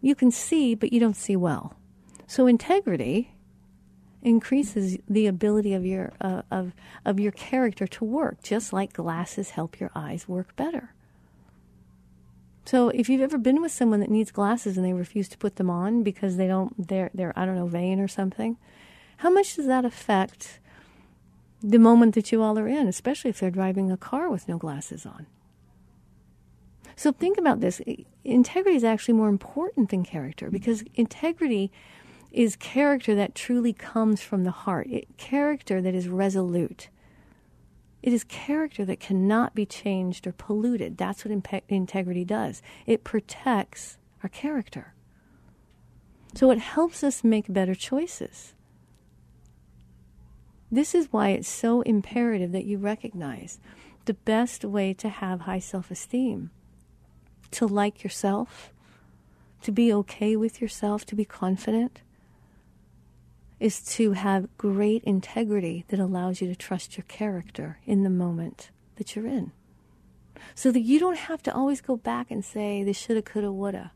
You 0.00 0.16
can 0.16 0.32
see, 0.32 0.74
but 0.74 0.92
you 0.92 0.98
don't 0.98 1.14
see 1.14 1.36
well. 1.36 1.76
So 2.26 2.48
integrity 2.48 3.35
increases 4.26 4.98
the 5.08 5.28
ability 5.28 5.72
of 5.72 5.86
your 5.86 6.12
uh, 6.20 6.42
of 6.50 6.72
of 7.04 7.20
your 7.20 7.32
character 7.32 7.86
to 7.86 8.04
work, 8.04 8.42
just 8.42 8.72
like 8.72 8.92
glasses 8.92 9.50
help 9.50 9.78
your 9.78 9.92
eyes 9.94 10.28
work 10.28 10.54
better. 10.56 10.92
So 12.64 12.88
if 12.88 13.08
you've 13.08 13.20
ever 13.20 13.38
been 13.38 13.62
with 13.62 13.70
someone 13.70 14.00
that 14.00 14.10
needs 14.10 14.32
glasses 14.32 14.76
and 14.76 14.84
they 14.84 14.92
refuse 14.92 15.28
to 15.28 15.38
put 15.38 15.54
them 15.56 15.70
on 15.70 16.02
because 16.02 16.36
they 16.36 16.48
don't 16.48 16.88
they're 16.88 17.10
they're 17.14 17.32
I 17.38 17.46
don't 17.46 17.54
know 17.54 17.68
vain 17.68 18.00
or 18.00 18.08
something, 18.08 18.58
how 19.18 19.30
much 19.30 19.54
does 19.54 19.66
that 19.66 19.84
affect 19.84 20.58
the 21.62 21.78
moment 21.78 22.16
that 22.16 22.32
you 22.32 22.42
all 22.42 22.58
are 22.58 22.68
in, 22.68 22.88
especially 22.88 23.30
if 23.30 23.38
they're 23.38 23.50
driving 23.50 23.92
a 23.92 23.96
car 23.96 24.28
with 24.28 24.48
no 24.48 24.58
glasses 24.58 25.06
on? 25.06 25.26
So 26.96 27.12
think 27.12 27.38
about 27.38 27.60
this. 27.60 27.80
Integrity 28.24 28.76
is 28.76 28.82
actually 28.82 29.14
more 29.14 29.28
important 29.28 29.90
than 29.90 30.02
character 30.02 30.50
because 30.50 30.82
integrity 30.96 31.70
is 32.30 32.56
character 32.56 33.14
that 33.14 33.34
truly 33.34 33.72
comes 33.72 34.22
from 34.22 34.44
the 34.44 34.50
heart, 34.50 34.86
it, 34.88 35.16
character 35.16 35.80
that 35.80 35.94
is 35.94 36.08
resolute. 36.08 36.88
It 38.02 38.12
is 38.12 38.24
character 38.24 38.84
that 38.84 39.00
cannot 39.00 39.54
be 39.54 39.66
changed 39.66 40.26
or 40.26 40.32
polluted. 40.32 40.96
That's 40.96 41.24
what 41.24 41.32
integrity 41.68 42.24
does. 42.24 42.62
It 42.86 43.04
protects 43.04 43.98
our 44.22 44.28
character. 44.28 44.94
So 46.34 46.50
it 46.50 46.58
helps 46.58 47.02
us 47.02 47.24
make 47.24 47.52
better 47.52 47.74
choices. 47.74 48.54
This 50.70 50.94
is 50.94 51.12
why 51.12 51.30
it's 51.30 51.48
so 51.48 51.80
imperative 51.82 52.52
that 52.52 52.64
you 52.64 52.78
recognize 52.78 53.58
the 54.04 54.14
best 54.14 54.64
way 54.64 54.94
to 54.94 55.08
have 55.08 55.42
high 55.42 55.58
self 55.58 55.90
esteem, 55.90 56.50
to 57.52 57.66
like 57.66 58.04
yourself, 58.04 58.72
to 59.62 59.72
be 59.72 59.92
okay 59.92 60.36
with 60.36 60.60
yourself, 60.60 61.04
to 61.06 61.16
be 61.16 61.24
confident, 61.24 62.02
is 63.58 63.82
to 63.82 64.12
have 64.12 64.54
great 64.58 65.02
integrity 65.04 65.84
that 65.88 65.98
allows 65.98 66.40
you 66.40 66.48
to 66.48 66.56
trust 66.56 66.96
your 66.96 67.04
character 67.08 67.78
in 67.86 68.02
the 68.02 68.10
moment 68.10 68.70
that 68.96 69.16
you're 69.16 69.26
in. 69.26 69.52
So 70.54 70.70
that 70.70 70.80
you 70.80 70.98
don't 70.98 71.16
have 71.16 71.42
to 71.44 71.54
always 71.54 71.80
go 71.80 71.96
back 71.96 72.30
and 72.30 72.44
say, 72.44 72.82
this 72.82 72.98
shoulda, 72.98 73.22
coulda, 73.22 73.50
woulda. 73.50 73.92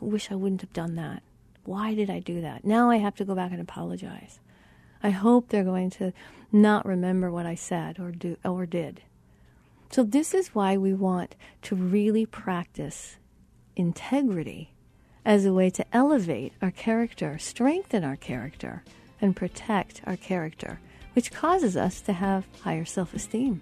I 0.00 0.04
wish 0.04 0.30
I 0.30 0.34
wouldn't 0.34 0.62
have 0.62 0.72
done 0.72 0.94
that. 0.96 1.22
Why 1.64 1.94
did 1.94 2.10
I 2.10 2.20
do 2.20 2.40
that? 2.40 2.64
Now 2.64 2.90
I 2.90 2.96
have 2.96 3.16
to 3.16 3.24
go 3.24 3.34
back 3.34 3.52
and 3.52 3.60
apologize. 3.60 4.40
I 5.02 5.10
hope 5.10 5.48
they're 5.48 5.64
going 5.64 5.90
to 5.90 6.12
not 6.50 6.86
remember 6.86 7.30
what 7.30 7.46
I 7.46 7.54
said 7.54 7.98
or 7.98 8.12
do 8.12 8.36
or 8.44 8.66
did. 8.66 9.02
So 9.90 10.02
this 10.02 10.34
is 10.34 10.48
why 10.48 10.76
we 10.76 10.94
want 10.94 11.36
to 11.62 11.76
really 11.76 12.26
practice 12.26 13.16
integrity 13.76 14.72
as 15.26 15.44
a 15.44 15.52
way 15.52 15.68
to 15.68 15.84
elevate 15.92 16.52
our 16.62 16.70
character, 16.70 17.36
strengthen 17.36 18.04
our 18.04 18.14
character, 18.14 18.84
and 19.20 19.34
protect 19.34 20.00
our 20.06 20.16
character, 20.16 20.78
which 21.14 21.32
causes 21.32 21.76
us 21.76 22.00
to 22.00 22.12
have 22.12 22.46
higher 22.62 22.84
self 22.84 23.12
esteem. 23.12 23.60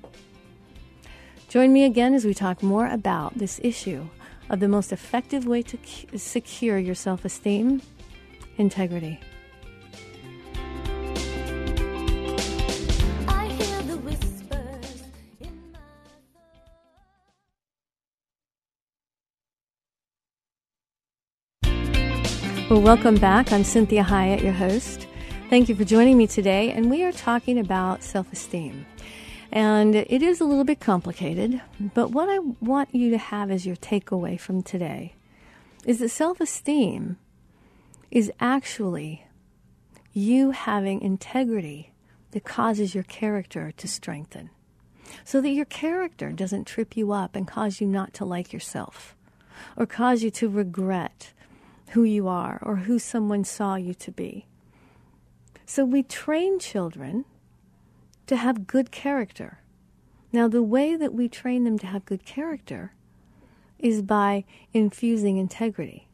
Join 1.48 1.72
me 1.72 1.84
again 1.84 2.14
as 2.14 2.24
we 2.24 2.34
talk 2.34 2.62
more 2.62 2.86
about 2.86 3.38
this 3.38 3.58
issue 3.62 4.06
of 4.50 4.60
the 4.60 4.68
most 4.68 4.92
effective 4.92 5.46
way 5.46 5.62
to 5.62 5.78
secure 6.18 6.78
your 6.78 6.94
self 6.94 7.24
esteem 7.24 7.80
integrity. 8.58 9.18
Well, 22.74 22.82
welcome 22.82 23.14
back. 23.14 23.52
I'm 23.52 23.62
Cinthia 23.62 24.02
Hiett, 24.02 24.42
your 24.42 24.52
host. 24.52 25.06
Thank 25.48 25.68
you 25.68 25.76
for 25.76 25.84
joining 25.84 26.18
me 26.18 26.26
today, 26.26 26.72
and 26.72 26.90
we 26.90 27.04
are 27.04 27.12
talking 27.12 27.56
about 27.56 28.02
self 28.02 28.32
esteem. 28.32 28.84
And 29.52 29.94
it 29.94 30.24
is 30.24 30.40
a 30.40 30.44
little 30.44 30.64
bit 30.64 30.80
complicated, 30.80 31.62
but 31.78 32.10
what 32.10 32.28
I 32.28 32.40
want 32.60 32.92
you 32.92 33.10
to 33.10 33.16
have 33.16 33.52
as 33.52 33.64
your 33.64 33.76
takeaway 33.76 34.40
from 34.40 34.60
today 34.60 35.14
is 35.84 36.00
that 36.00 36.08
self 36.08 36.40
esteem 36.40 37.16
is 38.10 38.32
actually 38.40 39.24
you 40.12 40.50
having 40.50 41.00
integrity 41.00 41.92
that 42.32 42.42
causes 42.42 42.92
your 42.92 43.04
character 43.04 43.70
to 43.76 43.86
strengthen. 43.86 44.50
So 45.22 45.40
that 45.40 45.50
your 45.50 45.64
character 45.64 46.32
doesn't 46.32 46.66
trip 46.66 46.96
you 46.96 47.12
up 47.12 47.36
and 47.36 47.46
cause 47.46 47.80
you 47.80 47.86
not 47.86 48.12
to 48.14 48.24
like 48.24 48.52
yourself 48.52 49.14
or 49.76 49.86
cause 49.86 50.24
you 50.24 50.32
to 50.32 50.48
regret 50.48 51.32
who 51.90 52.02
you 52.02 52.28
are 52.28 52.58
or 52.62 52.76
who 52.76 52.98
someone 52.98 53.44
saw 53.44 53.76
you 53.76 53.94
to 53.94 54.10
be. 54.10 54.46
So 55.66 55.84
we 55.84 56.02
train 56.02 56.58
children 56.58 57.24
to 58.26 58.36
have 58.36 58.66
good 58.66 58.90
character. 58.90 59.60
Now, 60.32 60.48
the 60.48 60.62
way 60.62 60.96
that 60.96 61.14
we 61.14 61.28
train 61.28 61.64
them 61.64 61.78
to 61.78 61.86
have 61.86 62.04
good 62.04 62.24
character 62.24 62.92
is 63.78 64.02
by 64.02 64.44
infusing 64.72 65.36
integrity. 65.36 66.08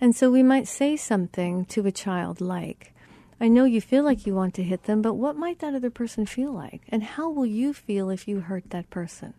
And 0.00 0.14
so 0.14 0.30
we 0.30 0.42
might 0.42 0.68
say 0.68 0.96
something 0.96 1.64
to 1.66 1.86
a 1.86 1.92
child 1.92 2.40
like, 2.40 2.92
I 3.40 3.48
know 3.48 3.64
you 3.64 3.80
feel 3.80 4.02
like 4.02 4.26
you 4.26 4.34
want 4.34 4.54
to 4.54 4.62
hit 4.62 4.84
them, 4.84 5.02
but 5.02 5.14
what 5.14 5.36
might 5.36 5.58
that 5.60 5.74
other 5.74 5.90
person 5.90 6.26
feel 6.26 6.52
like? 6.52 6.82
And 6.88 7.02
how 7.02 7.30
will 7.30 7.46
you 7.46 7.72
feel 7.72 8.10
if 8.10 8.26
you 8.26 8.40
hurt 8.40 8.70
that 8.70 8.90
person? 8.90 9.34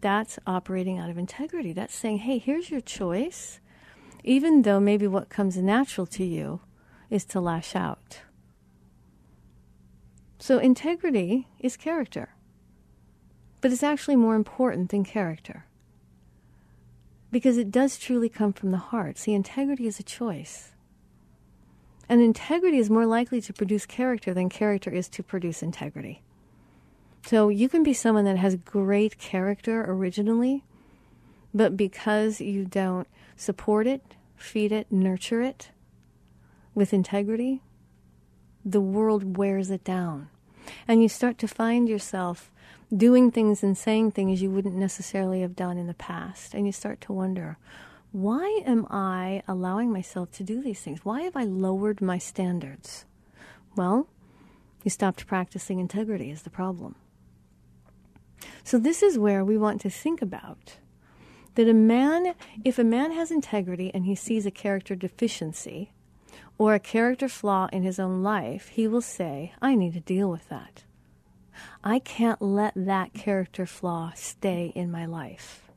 That's 0.00 0.38
operating 0.46 0.98
out 0.98 1.10
of 1.10 1.18
integrity. 1.18 1.72
That's 1.72 1.94
saying, 1.94 2.18
hey, 2.18 2.38
here's 2.38 2.70
your 2.70 2.80
choice 2.80 3.60
even 4.24 4.62
though 4.62 4.80
maybe 4.80 5.06
what 5.06 5.28
comes 5.28 5.56
natural 5.56 6.06
to 6.06 6.24
you 6.24 6.60
is 7.10 7.24
to 7.26 7.40
lash 7.40 7.74
out. 7.74 8.20
So, 10.38 10.58
integrity 10.58 11.48
is 11.60 11.76
character, 11.76 12.34
but 13.60 13.72
it's 13.72 13.82
actually 13.82 14.16
more 14.16 14.34
important 14.34 14.90
than 14.90 15.04
character 15.04 15.66
because 17.32 17.56
it 17.56 17.70
does 17.70 17.98
truly 17.98 18.28
come 18.28 18.52
from 18.52 18.70
the 18.70 18.76
heart. 18.76 19.18
See, 19.18 19.32
integrity 19.32 19.86
is 19.86 19.98
a 19.98 20.04
choice. 20.04 20.72
And 22.08 22.20
integrity 22.20 22.76
is 22.76 22.90
more 22.90 23.06
likely 23.06 23.40
to 23.40 23.52
produce 23.54 23.86
character 23.86 24.34
than 24.34 24.50
character 24.50 24.90
is 24.90 25.08
to 25.08 25.22
produce 25.22 25.62
integrity. 25.62 26.22
So 27.24 27.48
you 27.48 27.68
can 27.68 27.82
be 27.82 27.94
someone 27.94 28.26
that 28.26 28.36
has 28.36 28.56
great 28.56 29.18
character 29.18 29.84
originally, 29.88 30.62
but 31.54 31.76
because 31.76 32.40
you 32.40 32.66
don't 32.66 33.08
support 33.36 33.86
it, 33.86 34.16
feed 34.36 34.72
it, 34.72 34.90
nurture 34.90 35.42
it 35.42 35.70
with 36.74 36.92
integrity, 36.92 37.62
the 38.64 38.80
world 38.80 39.36
wears 39.36 39.70
it 39.70 39.84
down. 39.84 40.28
And 40.86 41.02
you 41.02 41.08
start 41.08 41.38
to 41.38 41.48
find 41.48 41.88
yourself 41.88 42.50
doing 42.94 43.30
things 43.30 43.62
and 43.62 43.76
saying 43.76 44.12
things 44.12 44.42
you 44.42 44.50
wouldn't 44.50 44.74
necessarily 44.74 45.40
have 45.40 45.56
done 45.56 45.78
in 45.78 45.86
the 45.86 45.94
past. 45.94 46.54
And 46.54 46.66
you 46.66 46.72
start 46.72 47.00
to 47.02 47.12
wonder, 47.12 47.58
why 48.12 48.62
am 48.66 48.86
I 48.90 49.42
allowing 49.48 49.90
myself 49.90 50.30
to 50.32 50.44
do 50.44 50.62
these 50.62 50.80
things? 50.80 51.04
Why 51.04 51.22
have 51.22 51.36
I 51.36 51.44
lowered 51.44 52.00
my 52.00 52.18
standards? 52.18 53.06
Well, 53.74 54.06
you 54.84 54.90
stopped 54.90 55.26
practicing 55.26 55.80
integrity, 55.80 56.30
is 56.30 56.42
the 56.42 56.50
problem. 56.50 56.96
So, 58.64 58.78
this 58.78 59.02
is 59.02 59.18
where 59.18 59.44
we 59.44 59.56
want 59.56 59.80
to 59.82 59.90
think 59.90 60.20
about 60.20 60.76
that 61.54 61.68
a 61.68 61.74
man, 61.74 62.34
if 62.64 62.78
a 62.78 62.84
man 62.84 63.12
has 63.12 63.30
integrity 63.30 63.90
and 63.92 64.04
he 64.04 64.14
sees 64.14 64.46
a 64.46 64.50
character 64.50 64.94
deficiency 64.94 65.92
or 66.58 66.74
a 66.74 66.80
character 66.80 67.28
flaw 67.28 67.68
in 67.72 67.82
his 67.82 67.98
own 67.98 68.22
life, 68.22 68.68
he 68.68 68.86
will 68.88 69.00
say, 69.02 69.52
I 69.60 69.74
need 69.74 69.94
to 69.94 70.00
deal 70.00 70.30
with 70.30 70.48
that. 70.48 70.84
I 71.84 71.98
can't 71.98 72.40
let 72.40 72.72
that 72.76 73.12
character 73.12 73.66
flaw 73.66 74.12
stay 74.14 74.72
in 74.74 74.90
my 74.90 75.04
life. 75.06 75.70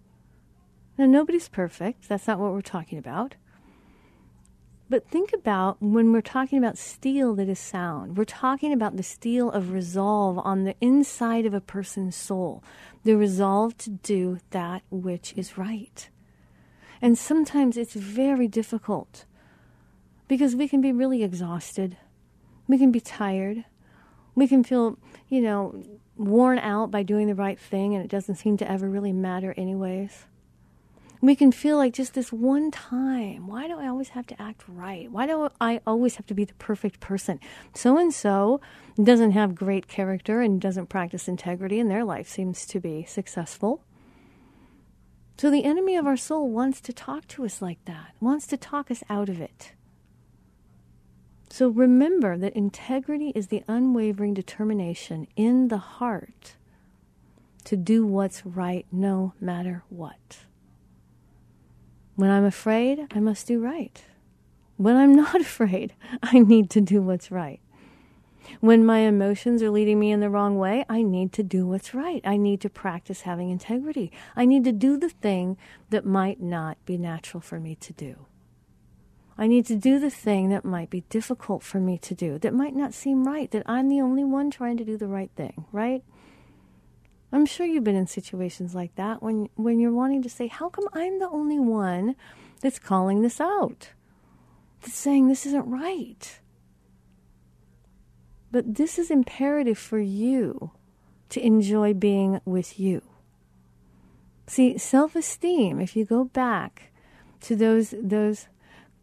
Now, 0.97 1.05
nobody's 1.05 1.49
perfect. 1.49 2.07
That's 2.07 2.27
not 2.27 2.39
what 2.39 2.53
we're 2.53 2.61
talking 2.61 2.97
about. 2.97 3.35
But 4.87 5.07
think 5.07 5.33
about 5.33 5.81
when 5.81 6.11
we're 6.11 6.21
talking 6.21 6.59
about 6.59 6.77
steel 6.77 7.33
that 7.35 7.49
is 7.49 7.57
sound, 7.57 8.17
we're 8.17 8.23
talking 8.23 8.71
about 8.71 8.97
the 8.97 9.03
steel 9.03 9.49
of 9.49 9.71
resolve 9.71 10.37
on 10.37 10.63
the 10.63 10.75
inside 10.79 11.47
of 11.47 11.55
a 11.55 11.61
person's 11.61 12.15
soul, 12.15 12.63
the 13.03 13.17
resolve 13.17 13.77
to 13.79 13.89
do 13.89 14.37
that 14.51 14.83
which 14.91 15.33
is 15.35 15.57
right. 15.57 16.09
And 17.01 17.17
sometimes 17.17 17.77
it's 17.77 17.95
very 17.95 18.47
difficult 18.47 19.25
because 20.27 20.55
we 20.55 20.67
can 20.67 20.81
be 20.81 20.91
really 20.91 21.23
exhausted, 21.23 21.97
we 22.67 22.77
can 22.77 22.91
be 22.91 23.01
tired, 23.01 23.65
we 24.35 24.47
can 24.47 24.63
feel, 24.63 24.99
you 25.29 25.41
know, 25.41 25.83
worn 26.15 26.59
out 26.59 26.91
by 26.91 27.01
doing 27.01 27.27
the 27.27 27.35
right 27.35 27.59
thing 27.59 27.95
and 27.95 28.03
it 28.03 28.09
doesn't 28.09 28.35
seem 28.35 28.55
to 28.57 28.69
ever 28.69 28.87
really 28.87 29.13
matter, 29.13 29.53
anyways. 29.57 30.25
We 31.25 31.35
can 31.35 31.51
feel 31.51 31.77
like 31.77 31.95
just 31.95 32.13
this 32.13 32.31
one 32.31 32.69
time. 32.69 33.47
Why 33.47 33.67
do 33.67 33.79
I 33.79 33.87
always 33.87 34.09
have 34.09 34.27
to 34.27 34.39
act 34.39 34.63
right? 34.67 35.11
Why 35.11 35.25
do 35.25 35.49
I 35.59 35.81
always 35.87 36.17
have 36.17 36.27
to 36.27 36.35
be 36.35 36.45
the 36.45 36.53
perfect 36.53 36.99
person? 36.99 37.39
So 37.73 37.97
and 37.97 38.13
so 38.13 38.61
doesn't 39.03 39.31
have 39.31 39.55
great 39.55 39.87
character 39.87 40.41
and 40.41 40.61
doesn't 40.61 40.85
practice 40.85 41.27
integrity, 41.27 41.79
and 41.79 41.89
their 41.89 42.03
life 42.03 42.29
seems 42.29 42.67
to 42.67 42.79
be 42.79 43.05
successful. 43.05 43.81
So 45.39 45.49
the 45.49 45.63
enemy 45.63 45.95
of 45.95 46.05
our 46.05 46.15
soul 46.15 46.51
wants 46.51 46.79
to 46.81 46.93
talk 46.93 47.27
to 47.29 47.43
us 47.43 47.59
like 47.59 47.83
that, 47.85 48.13
wants 48.19 48.45
to 48.45 48.55
talk 48.55 48.91
us 48.91 49.03
out 49.09 49.27
of 49.27 49.41
it. 49.41 49.73
So 51.49 51.69
remember 51.69 52.37
that 52.37 52.55
integrity 52.55 53.31
is 53.33 53.47
the 53.47 53.63
unwavering 53.67 54.35
determination 54.35 55.25
in 55.35 55.69
the 55.69 55.79
heart 55.79 56.55
to 57.63 57.75
do 57.75 58.05
what's 58.05 58.45
right 58.45 58.85
no 58.91 59.33
matter 59.41 59.83
what. 59.89 60.45
When 62.15 62.29
I'm 62.29 62.45
afraid, 62.45 63.07
I 63.11 63.19
must 63.19 63.47
do 63.47 63.59
right. 63.59 64.03
When 64.77 64.95
I'm 64.95 65.15
not 65.23 65.39
afraid, 65.39 65.93
I 66.23 66.39
need 66.39 66.69
to 66.71 66.81
do 66.81 67.01
what's 67.01 67.31
right. 67.31 67.59
When 68.59 68.85
my 68.85 68.99
emotions 68.99 69.63
are 69.63 69.71
leading 69.71 69.99
me 69.99 70.11
in 70.11 70.19
the 70.19 70.29
wrong 70.29 70.57
way, 70.57 70.85
I 70.87 71.01
need 71.01 71.33
to 71.33 71.43
do 71.43 71.65
what's 71.65 71.93
right. 71.93 72.21
I 72.23 72.37
need 72.37 72.61
to 72.61 72.69
practice 72.69 73.21
having 73.21 73.49
integrity. 73.49 74.11
I 74.35 74.45
need 74.45 74.63
to 74.65 74.71
do 74.71 74.97
the 74.97 75.09
thing 75.09 75.57
that 75.89 76.05
might 76.05 76.41
not 76.41 76.77
be 76.85 76.97
natural 76.97 77.41
for 77.41 77.59
me 77.59 77.75
to 77.75 77.93
do. 77.93 78.27
I 79.37 79.47
need 79.47 79.65
to 79.65 79.75
do 79.75 79.99
the 79.99 80.09
thing 80.09 80.49
that 80.49 80.63
might 80.63 80.89
be 80.89 81.01
difficult 81.09 81.61
for 81.63 81.79
me 81.79 81.97
to 81.97 82.15
do, 82.15 82.37
that 82.39 82.53
might 82.53 82.75
not 82.75 82.93
seem 82.93 83.27
right, 83.27 83.51
that 83.51 83.63
I'm 83.65 83.89
the 83.89 83.99
only 83.99 84.23
one 84.23 84.49
trying 84.49 84.77
to 84.77 84.85
do 84.85 84.95
the 84.95 85.07
right 85.07 85.31
thing, 85.35 85.65
right? 85.73 86.03
I'm 87.31 87.45
sure 87.45 87.65
you've 87.65 87.83
been 87.83 87.95
in 87.95 88.07
situations 88.07 88.73
like 88.75 88.95
that 88.95 89.21
when, 89.21 89.49
when 89.55 89.79
you're 89.79 89.91
wanting 89.91 90.21
to 90.23 90.29
say, 90.29 90.47
How 90.47 90.69
come 90.69 90.87
I'm 90.93 91.19
the 91.19 91.29
only 91.29 91.59
one 91.59 92.15
that's 92.61 92.79
calling 92.79 93.21
this 93.21 93.41
out? 93.41 93.89
That's 94.81 94.95
saying 94.95 95.27
this 95.27 95.45
isn't 95.45 95.67
right. 95.67 96.39
But 98.51 98.75
this 98.75 98.97
is 98.97 99.11
imperative 99.11 99.77
for 99.77 99.99
you 99.99 100.71
to 101.29 101.45
enjoy 101.45 101.93
being 101.93 102.39
with 102.45 102.79
you. 102.79 103.01
See, 104.47 104.77
self 104.77 105.15
esteem, 105.15 105.81
if 105.81 105.95
you 105.95 106.05
go 106.05 106.25
back 106.25 106.91
to 107.41 107.55
those, 107.55 107.93
those, 108.01 108.47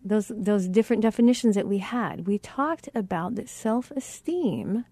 those, 0.04 0.32
those 0.34 0.68
different 0.68 1.02
definitions 1.02 1.54
that 1.56 1.68
we 1.68 1.78
had, 1.78 2.26
we 2.26 2.38
talked 2.38 2.88
about 2.94 3.34
that 3.34 3.48
self 3.48 3.90
esteem 3.90 4.84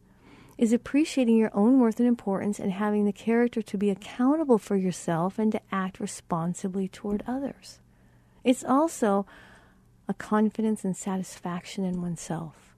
is 0.60 0.74
appreciating 0.74 1.38
your 1.38 1.50
own 1.54 1.80
worth 1.80 1.98
and 2.00 2.06
importance 2.06 2.58
and 2.58 2.70
having 2.70 3.06
the 3.06 3.12
character 3.14 3.62
to 3.62 3.78
be 3.78 3.88
accountable 3.88 4.58
for 4.58 4.76
yourself 4.76 5.38
and 5.38 5.50
to 5.50 5.60
act 5.72 5.98
responsibly 5.98 6.86
toward 6.86 7.24
others. 7.26 7.78
It's 8.44 8.62
also 8.62 9.24
a 10.06 10.12
confidence 10.12 10.84
and 10.84 10.94
satisfaction 10.94 11.82
in 11.82 12.02
oneself. 12.02 12.76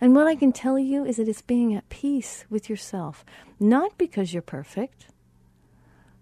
And 0.00 0.16
what 0.16 0.26
I 0.26 0.34
can 0.34 0.50
tell 0.50 0.80
you 0.80 1.04
is 1.04 1.18
that 1.18 1.28
it's 1.28 1.42
being 1.42 1.72
at 1.76 1.88
peace 1.90 2.44
with 2.50 2.68
yourself, 2.68 3.24
not 3.60 3.96
because 3.96 4.32
you're 4.32 4.42
perfect, 4.42 5.06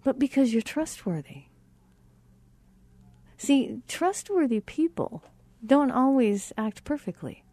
but 0.03 0.19
because 0.19 0.53
you're 0.53 0.61
trustworthy. 0.61 1.45
See, 3.37 3.81
trustworthy 3.87 4.59
people 4.59 5.23
don't 5.65 5.89
always 5.89 6.53
act 6.59 6.83
perfectly. 6.83 7.43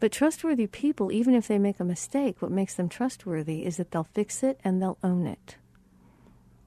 But 0.00 0.12
trustworthy 0.12 0.66
people, 0.66 1.10
even 1.10 1.34
if 1.34 1.48
they 1.48 1.58
make 1.58 1.80
a 1.80 1.84
mistake, 1.84 2.40
what 2.40 2.52
makes 2.52 2.74
them 2.74 2.88
trustworthy 2.88 3.64
is 3.64 3.76
that 3.78 3.90
they'll 3.90 4.04
fix 4.04 4.42
it 4.42 4.60
and 4.62 4.80
they'll 4.80 4.98
own 5.02 5.26
it. 5.26 5.56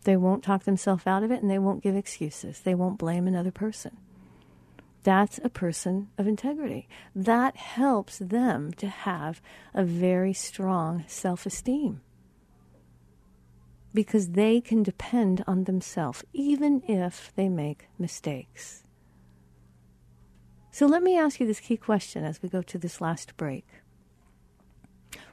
They 0.04 0.17
won't 0.17 0.44
talk 0.44 0.63
themselves 0.63 1.08
out 1.08 1.24
of 1.24 1.32
it 1.32 1.41
and 1.41 1.50
they 1.50 1.60
won't 1.60 1.84
give 1.84 1.96
excuses. 1.96 2.60
They 2.60 2.76
won't 2.76 2.98
blame 2.98 3.28
another 3.28 3.52
person. 3.52 3.98
That's 5.04 5.39
a 5.44 5.50
person 5.50 6.10
of 6.17 6.28
integrity. 6.28 6.88
That 7.15 7.56
helps 7.56 8.20
them 8.20 8.74
to 8.74 8.88
have 8.88 9.41
a 9.74 9.84
very 9.84 10.34
strong 10.34 11.06
self 11.08 11.46
esteem 11.46 12.02
because 13.94 14.30
they 14.30 14.62
can 14.62 14.84
depend 14.84 15.44
on 15.48 15.65
themselves, 15.65 16.24
even 16.34 16.82
if 16.88 17.32
they 17.36 17.50
make 17.50 17.88
mistakes. 17.98 18.81
So 20.71 20.86
let 20.86 21.03
me 21.03 21.17
ask 21.17 21.39
you 21.39 21.45
this 21.45 21.60
key 21.60 21.75
question 21.75 22.23
as 22.23 22.41
we 22.41 22.47
go 22.47 22.62
to 22.62 22.77
this 22.77 23.01
last 23.01 23.36
break. 23.36 23.67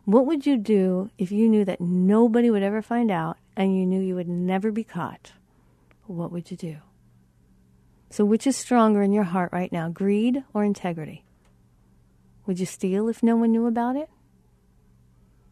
What 0.04 0.26
would 0.26 0.46
you 0.46 0.56
do 0.56 1.10
if 1.16 1.30
you 1.30 1.48
knew 1.48 1.64
that 1.64 1.80
nobody 1.80 2.50
would 2.50 2.62
ever 2.62 2.82
find 2.82 3.10
out 3.10 3.36
and 3.56 3.76
you 3.76 3.86
knew 3.86 4.00
you 4.00 4.16
would 4.16 4.28
never 4.28 4.72
be 4.72 4.82
caught? 4.82 5.32
What 6.06 6.32
would 6.32 6.50
you 6.50 6.56
do? 6.56 6.76
So, 8.10 8.24
which 8.24 8.46
is 8.46 8.56
stronger 8.56 9.02
in 9.02 9.12
your 9.12 9.24
heart 9.24 9.52
right 9.52 9.70
now, 9.70 9.90
greed 9.90 10.42
or 10.54 10.64
integrity? 10.64 11.24
Would 12.46 12.58
you 12.58 12.66
steal 12.66 13.08
if 13.08 13.22
no 13.22 13.36
one 13.36 13.52
knew 13.52 13.66
about 13.66 13.96
it? 13.96 14.08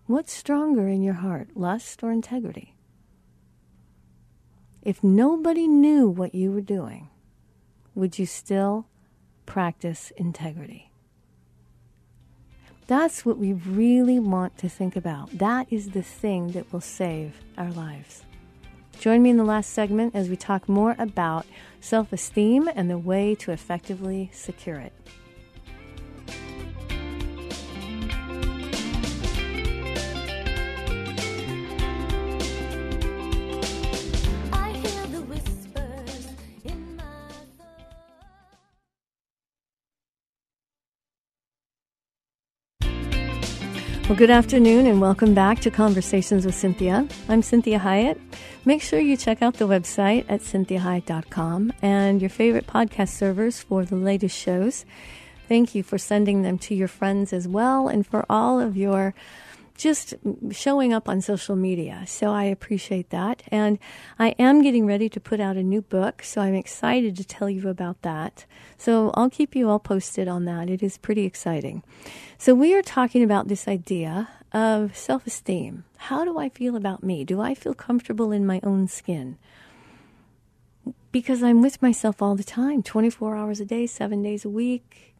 What's 0.06 0.32
stronger 0.32 0.88
in 0.88 1.02
your 1.02 1.14
heart, 1.14 1.50
lust 1.54 2.02
or 2.02 2.10
integrity? 2.10 2.74
If 4.82 5.04
nobody 5.04 5.68
knew 5.68 6.08
what 6.08 6.34
you 6.34 6.50
were 6.50 6.60
doing, 6.62 7.10
would 7.94 8.18
you 8.18 8.24
still 8.24 8.86
practice 9.46 10.12
integrity. 10.16 10.90
That's 12.86 13.24
what 13.24 13.38
we 13.38 13.52
really 13.52 14.20
want 14.20 14.58
to 14.58 14.68
think 14.68 14.94
about. 14.94 15.38
That 15.38 15.66
is 15.70 15.90
the 15.90 16.02
thing 16.02 16.52
that 16.52 16.72
will 16.72 16.80
save 16.80 17.40
our 17.58 17.70
lives. 17.70 18.22
Join 19.00 19.22
me 19.22 19.30
in 19.30 19.36
the 19.36 19.44
last 19.44 19.70
segment 19.70 20.14
as 20.14 20.28
we 20.28 20.36
talk 20.36 20.68
more 20.68 20.94
about 20.98 21.46
self 21.80 22.12
esteem 22.12 22.68
and 22.74 22.88
the 22.88 22.98
way 22.98 23.34
to 23.36 23.50
effectively 23.50 24.30
secure 24.32 24.76
it. 24.76 24.92
Well, 44.08 44.14
good 44.14 44.30
afternoon 44.30 44.86
and 44.86 45.00
welcome 45.00 45.34
back 45.34 45.58
to 45.62 45.70
Conversations 45.72 46.46
with 46.46 46.54
Cinthia. 46.54 47.10
I'm 47.28 47.42
Cinthia 47.42 47.80
Hiett. 47.80 48.20
Make 48.64 48.80
sure 48.80 49.00
you 49.00 49.16
check 49.16 49.42
out 49.42 49.54
the 49.54 49.66
website 49.66 50.24
at 50.28 50.42
cinthiahiett.com 50.42 51.72
and 51.82 52.20
your 52.20 52.30
favorite 52.30 52.68
podcast 52.68 53.08
servers 53.08 53.58
for 53.60 53.84
the 53.84 53.96
latest 53.96 54.38
shows. 54.38 54.84
Thank 55.48 55.74
you 55.74 55.82
for 55.82 55.98
sending 55.98 56.42
them 56.42 56.56
to 56.58 56.74
your 56.76 56.86
friends 56.86 57.32
as 57.32 57.48
well 57.48 57.88
and 57.88 58.06
for 58.06 58.24
all 58.30 58.60
of 58.60 58.76
your 58.76 59.12
just 59.76 60.14
showing 60.50 60.92
up 60.92 61.08
on 61.08 61.20
social 61.20 61.56
media. 61.56 62.04
So 62.06 62.32
I 62.32 62.44
appreciate 62.44 63.10
that. 63.10 63.42
And 63.48 63.78
I 64.18 64.28
am 64.38 64.62
getting 64.62 64.86
ready 64.86 65.08
to 65.08 65.20
put 65.20 65.40
out 65.40 65.56
a 65.56 65.62
new 65.62 65.82
book, 65.82 66.22
so 66.22 66.40
I'm 66.40 66.54
excited 66.54 67.16
to 67.16 67.24
tell 67.24 67.50
you 67.50 67.68
about 67.68 68.02
that. 68.02 68.44
So 68.78 69.10
I'll 69.14 69.30
keep 69.30 69.54
you 69.54 69.68
all 69.68 69.78
posted 69.78 70.28
on 70.28 70.44
that. 70.46 70.70
It 70.70 70.82
is 70.82 70.98
pretty 70.98 71.24
exciting. 71.24 71.82
So 72.38 72.54
we 72.54 72.74
are 72.74 72.82
talking 72.82 73.22
about 73.22 73.48
this 73.48 73.68
idea 73.68 74.28
of 74.52 74.96
self 74.96 75.26
esteem. 75.26 75.84
How 75.96 76.24
do 76.24 76.38
I 76.38 76.48
feel 76.48 76.76
about 76.76 77.02
me? 77.02 77.24
Do 77.24 77.40
I 77.40 77.54
feel 77.54 77.74
comfortable 77.74 78.32
in 78.32 78.46
my 78.46 78.60
own 78.62 78.88
skin? 78.88 79.38
Because 81.12 81.42
I'm 81.42 81.62
with 81.62 81.80
myself 81.80 82.20
all 82.20 82.36
the 82.36 82.44
time, 82.44 82.82
24 82.82 83.36
hours 83.36 83.60
a 83.60 83.64
day, 83.64 83.86
seven 83.86 84.22
days 84.22 84.44
a 84.44 84.50
week, 84.50 85.14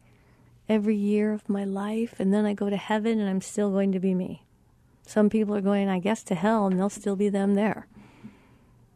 every 0.69 0.95
year 0.95 1.33
of 1.33 1.49
my 1.49 1.63
life, 1.63 2.19
and 2.19 2.33
then 2.33 2.45
I 2.45 2.53
go 2.53 2.69
to 2.69 2.77
heaven 2.77 3.19
and 3.19 3.29
I'm 3.29 3.41
still 3.41 3.71
going 3.71 3.91
to 3.93 3.99
be 3.99 4.13
me. 4.13 4.43
Some 5.07 5.29
people 5.29 5.55
are 5.55 5.61
going, 5.61 5.87
I 5.87 5.99
guess, 5.99 6.21
to 6.23 6.35
hell 6.35 6.67
and 6.67 6.77
they'll 6.77 6.89
still 6.89 7.15
be 7.15 7.29
them 7.29 7.55
there. 7.55 7.87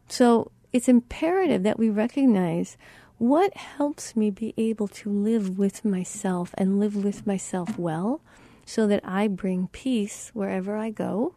So 0.08 0.52
it's 0.70 0.86
imperative 0.86 1.62
that 1.62 1.78
we 1.78 1.88
recognize 1.88 2.76
what 3.16 3.56
helps 3.56 4.14
me 4.14 4.30
be 4.30 4.52
able 4.58 4.88
to 4.88 5.08
live 5.08 5.58
with 5.58 5.86
myself 5.86 6.54
and 6.58 6.78
live 6.78 7.02
with 7.02 7.26
myself 7.26 7.78
well 7.78 8.20
so 8.66 8.86
that 8.86 9.00
I 9.04 9.26
bring 9.26 9.68
peace 9.68 10.30
wherever 10.34 10.76
I 10.76 10.90
go 10.90 11.34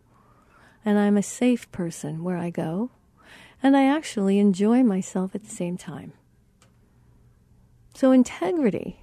and 0.84 1.00
I'm 1.00 1.16
a 1.16 1.24
safe 1.24 1.72
person 1.72 2.22
where 2.22 2.38
I 2.38 2.50
go 2.50 2.92
and 3.64 3.78
I 3.78 3.86
actually 3.86 4.40
enjoy 4.40 4.84
myself 4.84 5.34
at 5.34 5.46
the 5.46 5.50
same 5.50 5.78
time. 5.78 6.12
So, 7.94 8.12
integrity. 8.12 9.00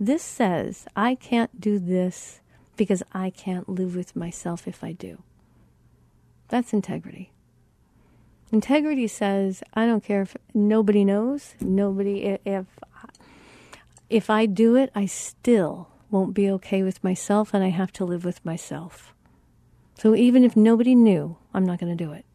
This 0.00 0.24
says, 0.24 0.86
I 0.96 1.14
can't 1.14 1.60
do 1.60 1.78
this 1.78 2.40
because 2.76 3.02
I 3.12 3.30
can't 3.30 3.68
live 3.68 3.94
with 3.94 4.16
myself 4.16 4.66
if 4.66 4.82
I 4.82 4.92
do. 4.92 5.22
That's 6.48 6.72
integrity. 6.72 7.32
Integrity 8.50 9.06
says, 9.06 9.62
I 9.72 9.86
don't 9.86 10.04
care 10.04 10.22
if 10.22 10.36
nobody 10.52 11.04
knows, 11.04 11.54
nobody, 11.60 12.38
if, 12.44 12.66
if 14.10 14.28
I 14.28 14.44
do 14.46 14.76
it, 14.76 14.90
I 14.94 15.06
still 15.06 15.88
won't 16.10 16.34
be 16.34 16.50
okay 16.50 16.82
with 16.82 17.02
myself 17.02 17.54
and 17.54 17.64
I 17.64 17.68
have 17.68 17.92
to 17.94 18.04
live 18.04 18.24
with 18.24 18.44
myself. 18.44 19.14
So 19.98 20.14
even 20.14 20.44
if 20.44 20.56
nobody 20.56 20.94
knew, 20.94 21.36
I'm 21.54 21.64
not 21.64 21.78
going 21.78 21.96
to 21.96 22.04
do 22.04 22.12
it. 22.12 22.26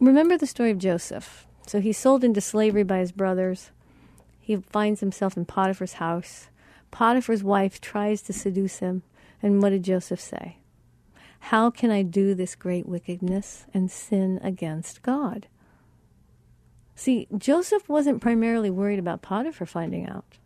Remember 0.00 0.36
the 0.36 0.46
story 0.46 0.70
of 0.70 0.78
Joseph. 0.78 1.46
So 1.66 1.80
he's 1.80 1.96
sold 1.96 2.24
into 2.24 2.40
slavery 2.40 2.82
by 2.82 2.98
his 2.98 3.12
brothers. 3.12 3.70
He 4.40 4.56
finds 4.56 5.00
himself 5.00 5.36
in 5.36 5.44
Potiphar's 5.44 5.94
house. 5.94 6.48
Potiphar's 6.94 7.42
wife 7.42 7.80
tries 7.80 8.22
to 8.22 8.32
seduce 8.32 8.78
him. 8.78 9.02
And 9.42 9.60
what 9.60 9.70
did 9.70 9.82
Joseph 9.82 10.20
say? 10.20 10.58
How 11.50 11.68
can 11.68 11.90
I 11.90 12.02
do 12.02 12.34
this 12.34 12.54
great 12.54 12.88
wickedness 12.88 13.66
and 13.74 13.90
sin 13.90 14.38
against 14.44 15.02
God? 15.02 15.48
See, 16.94 17.26
Joseph 17.36 17.88
wasn't 17.88 18.22
primarily 18.22 18.70
worried 18.70 19.00
about 19.00 19.22
Potiphar 19.22 19.66
finding 19.66 20.08
out. 20.08 20.38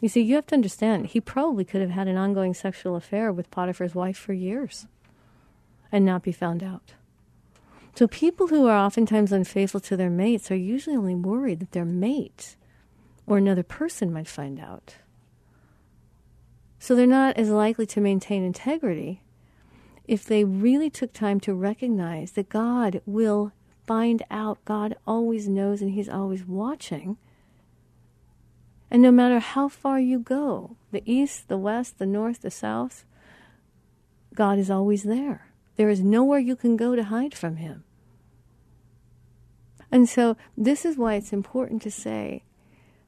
You 0.00 0.08
see, 0.08 0.20
you 0.20 0.36
have 0.36 0.46
to 0.46 0.54
understand, 0.54 1.08
he 1.08 1.20
probably 1.20 1.64
could 1.64 1.80
have 1.80 1.90
had 1.90 2.06
an 2.06 2.16
ongoing 2.16 2.54
sexual 2.54 2.94
affair 2.94 3.32
with 3.32 3.50
Potiphar's 3.50 3.94
wife 3.94 4.16
for 4.16 4.34
years 4.34 4.86
and 5.90 6.06
not 6.06 6.22
be 6.22 6.30
found 6.30 6.62
out. 6.62 6.92
So 7.96 8.06
people 8.06 8.46
who 8.46 8.68
are 8.68 8.78
oftentimes 8.78 9.32
unfaithful 9.32 9.80
to 9.80 9.96
their 9.96 10.10
mates 10.10 10.48
are 10.52 10.54
usually 10.54 10.94
only 10.94 11.16
worried 11.16 11.58
that 11.58 11.72
their 11.72 11.84
mate 11.84 12.54
or 13.26 13.36
another 13.36 13.64
person 13.64 14.12
might 14.12 14.28
find 14.28 14.60
out. 14.60 14.94
So 16.78 16.94
they're 16.94 17.06
not 17.06 17.36
as 17.36 17.50
likely 17.50 17.86
to 17.86 18.00
maintain 18.00 18.44
integrity 18.44 19.22
if 20.06 20.24
they 20.24 20.44
really 20.44 20.90
took 20.90 21.12
time 21.12 21.40
to 21.40 21.54
recognize 21.54 22.32
that 22.32 22.48
God 22.48 23.00
will 23.06 23.52
find 23.86 24.22
out, 24.30 24.64
God 24.64 24.96
always 25.06 25.48
knows, 25.48 25.82
and 25.82 25.92
He's 25.92 26.08
always 26.08 26.44
watching. 26.44 27.16
And 28.90 29.02
no 29.02 29.10
matter 29.10 29.40
how 29.40 29.68
far 29.68 29.98
you 29.98 30.18
go, 30.18 30.76
the 30.92 31.02
east, 31.04 31.48
the 31.48 31.58
west, 31.58 31.98
the 31.98 32.06
north, 32.06 32.42
the 32.42 32.50
south, 32.50 33.04
God 34.34 34.58
is 34.58 34.70
always 34.70 35.02
there. 35.02 35.48
There 35.76 35.88
is 35.88 36.00
nowhere 36.00 36.38
you 36.38 36.56
can 36.56 36.76
go 36.76 36.94
to 36.94 37.04
hide 37.04 37.34
from 37.34 37.56
Him. 37.56 37.84
And 39.90 40.08
so, 40.08 40.36
this 40.56 40.84
is 40.84 40.96
why 40.96 41.14
it's 41.14 41.32
important 41.32 41.82
to 41.82 41.90
say 41.90 42.42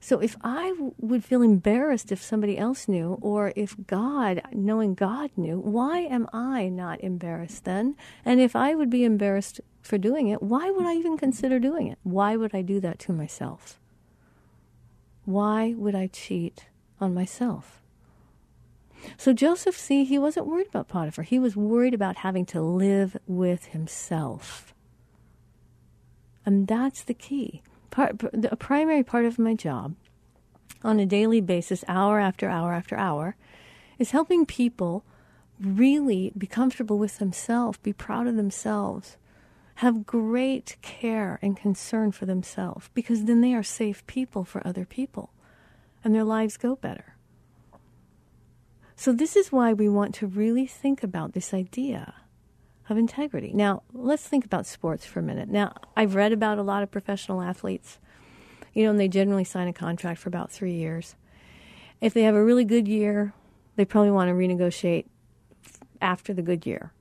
so 0.01 0.21
if 0.21 0.37
I 0.43 0.71
w- 0.71 0.95
would 1.01 1.25
feel 1.25 1.43
embarrassed 1.43 2.13
if 2.13 2.23
somebody 2.23 2.57
else 2.57 2.89
knew, 2.89 3.19
or 3.21 3.53
if 3.57 3.77
God, 3.87 4.43
knowing 4.53 4.95
God 4.95 5.31
knew, 5.37 5.59
why 5.59 6.01
am 6.01 6.29
I 6.33 6.69
not 6.69 7.01
embarrassed 7.01 7.65
then? 7.65 7.97
And 8.25 8.41
if 8.41 8.55
I 8.55 8.75
would 8.75 8.91
be 8.91 9.05
embarrassed 9.05 9.61
for 9.83 9.99
doing 9.99 10.29
it, 10.29 10.43
why 10.43 10.71
would 10.71 10.87
I 10.87 10.95
even 10.95 11.17
consider 11.17 11.59
doing 11.59 11.89
it? 11.89 11.99
Why 12.05 12.37
would 12.37 12.55
I 12.55 12.63
do 12.63 12.79
that 12.81 12.99
to 13.01 13.13
myself? 13.13 13.81
Why 15.25 15.75
would 15.77 15.95
I 15.95 16.07
cheat 16.07 16.67
on 17.01 17.13
myself? 17.13 17.83
So 19.17 19.33
Joseph, 19.33 19.77
see, 19.77 20.05
he 20.05 20.19
wasn't 20.19 20.47
worried 20.47 20.69
about 20.69 20.89
Potiphar. 20.89 21.25
He 21.25 21.39
was 21.39 21.57
worried 21.57 21.95
about 21.95 22.17
having 22.17 22.47
to 22.47 22.61
live 22.61 23.17
with 23.27 23.67
himself. 23.67 24.75
And 26.47 26.67
that's 26.67 27.03
the 27.03 27.15
key 27.15 27.63
part, 27.91 28.23
a 28.51 28.57
primary 28.57 29.03
part 29.03 29.25
of 29.25 29.39
my 29.39 29.55
job 29.55 29.95
on 30.83 31.01
a 31.01 31.07
daily 31.07 31.41
basis, 31.41 31.85
hour 31.89 32.21
after 32.21 32.49
hour 32.49 32.73
after 32.73 32.97
hour, 32.97 33.37
is 33.99 34.13
helping 34.13 34.47
people 34.47 35.05
really 35.61 36.33
be 36.39 36.47
comfortable 36.47 36.99
with 36.99 37.19
themselves, 37.19 37.79
be 37.79 37.93
proud 37.93 38.27
of 38.27 38.37
themselves, 38.37 39.17
have 39.77 40.07
great 40.07 40.77
care 40.83 41.39
and 41.43 41.57
concern 41.57 42.13
for 42.13 42.27
themselves, 42.27 42.91
because 42.95 43.25
then 43.25 43.41
they 43.41 43.55
are 43.55 43.63
safe 43.63 44.07
people 44.07 44.45
for 44.45 44.65
other 44.67 44.85
people 44.85 45.31
and 46.05 46.15
their 46.15 46.25
lives 46.25 46.57
go 46.57 46.77
better. 46.77 47.15
So, 48.97 49.13
this 49.13 49.37
is 49.37 49.53
why 49.53 49.73
we 49.73 49.89
want 49.89 50.15
to 50.17 50.27
really 50.27 50.67
think 50.67 51.03
about 51.03 51.33
this 51.33 51.55
idea 51.55 52.15
of 52.91 52.99
integrity. 52.99 53.53
Now, 53.55 53.83
let's 53.93 54.27
think 54.27 54.45
about 54.45 54.67
sports 54.67 55.05
for 55.05 55.21
a 55.21 55.23
minute. 55.23 55.49
Now, 55.49 55.75
I've 55.97 56.15
read 56.15 56.33
about 56.33 56.59
a 56.59 56.63
lot 56.63 56.83
of 56.83 56.91
professional 56.91 57.43
athletes, 57.43 57.99
you 58.75 58.85
know, 58.85 58.91
and 58.91 59.01
they 59.01 59.09
generally 59.09 59.45
sign 59.45 59.69
a 59.69 59.73
contract 59.73 60.21
for 60.21 60.29
about 60.29 60.51
three 60.51 60.75
years. 60.75 61.17
If 62.01 62.15
they 62.15 62.23
have 62.23 62.35
a 62.35 62.45
really 62.45 62.65
good 62.65 62.89
year, 62.89 63.33
they 63.77 63.85
probably 63.85 64.11
want 64.11 64.29
to 64.29 64.35
renegotiate 64.35 65.07
after 66.01 66.33
the 66.33 66.43
good 66.43 66.67
year. 66.67 66.93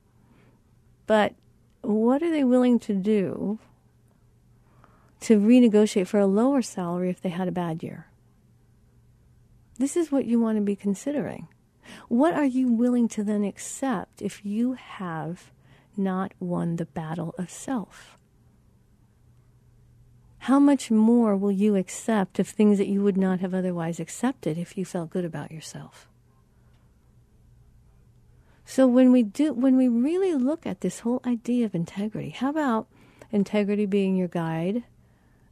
But 1.06 1.34
what 1.82 2.22
are 2.22 2.30
they 2.30 2.44
willing 2.44 2.78
to 2.80 2.94
do 2.94 3.58
to 5.20 5.38
renegotiate 5.38 6.06
for 6.06 6.20
a 6.20 6.26
lower 6.26 6.62
salary 6.62 7.10
if 7.10 7.20
they 7.20 7.28
had 7.30 7.48
a 7.48 7.52
bad 7.52 7.82
year? 7.82 8.06
This 9.78 9.96
is 9.96 10.10
what 10.10 10.24
you 10.24 10.40
want 10.40 10.58
to 10.58 10.62
be 10.62 10.76
considering. 10.76 11.48
What 12.08 12.34
are 12.34 12.44
you 12.44 12.72
willing 12.72 13.08
to 13.08 13.22
then 13.22 13.44
accept 13.44 14.20
if 14.20 14.44
you 14.44 14.74
have 14.74 15.50
not 15.98 16.32
won 16.40 16.76
the 16.76 16.86
battle 16.86 17.34
of 17.38 17.50
self? 17.50 18.16
How 20.38 20.58
much 20.58 20.90
more 20.90 21.36
will 21.36 21.52
you 21.52 21.76
accept 21.76 22.38
of 22.38 22.48
things 22.48 22.78
that 22.78 22.86
you 22.86 23.02
would 23.02 23.16
not 23.16 23.40
have 23.40 23.52
otherwise 23.52 24.00
accepted 24.00 24.56
if 24.56 24.78
you 24.78 24.84
felt 24.84 25.10
good 25.10 25.24
about 25.24 25.50
yourself? 25.50 26.08
So 28.64 28.86
when 28.86 29.12
we 29.12 29.22
do 29.22 29.52
when 29.52 29.76
we 29.76 29.88
really 29.88 30.34
look 30.34 30.66
at 30.66 30.82
this 30.82 31.00
whole 31.00 31.22
idea 31.26 31.64
of 31.64 31.74
integrity, 31.74 32.30
how 32.30 32.50
about 32.50 32.86
integrity 33.32 33.86
being 33.86 34.14
your 34.14 34.28
guide 34.28 34.84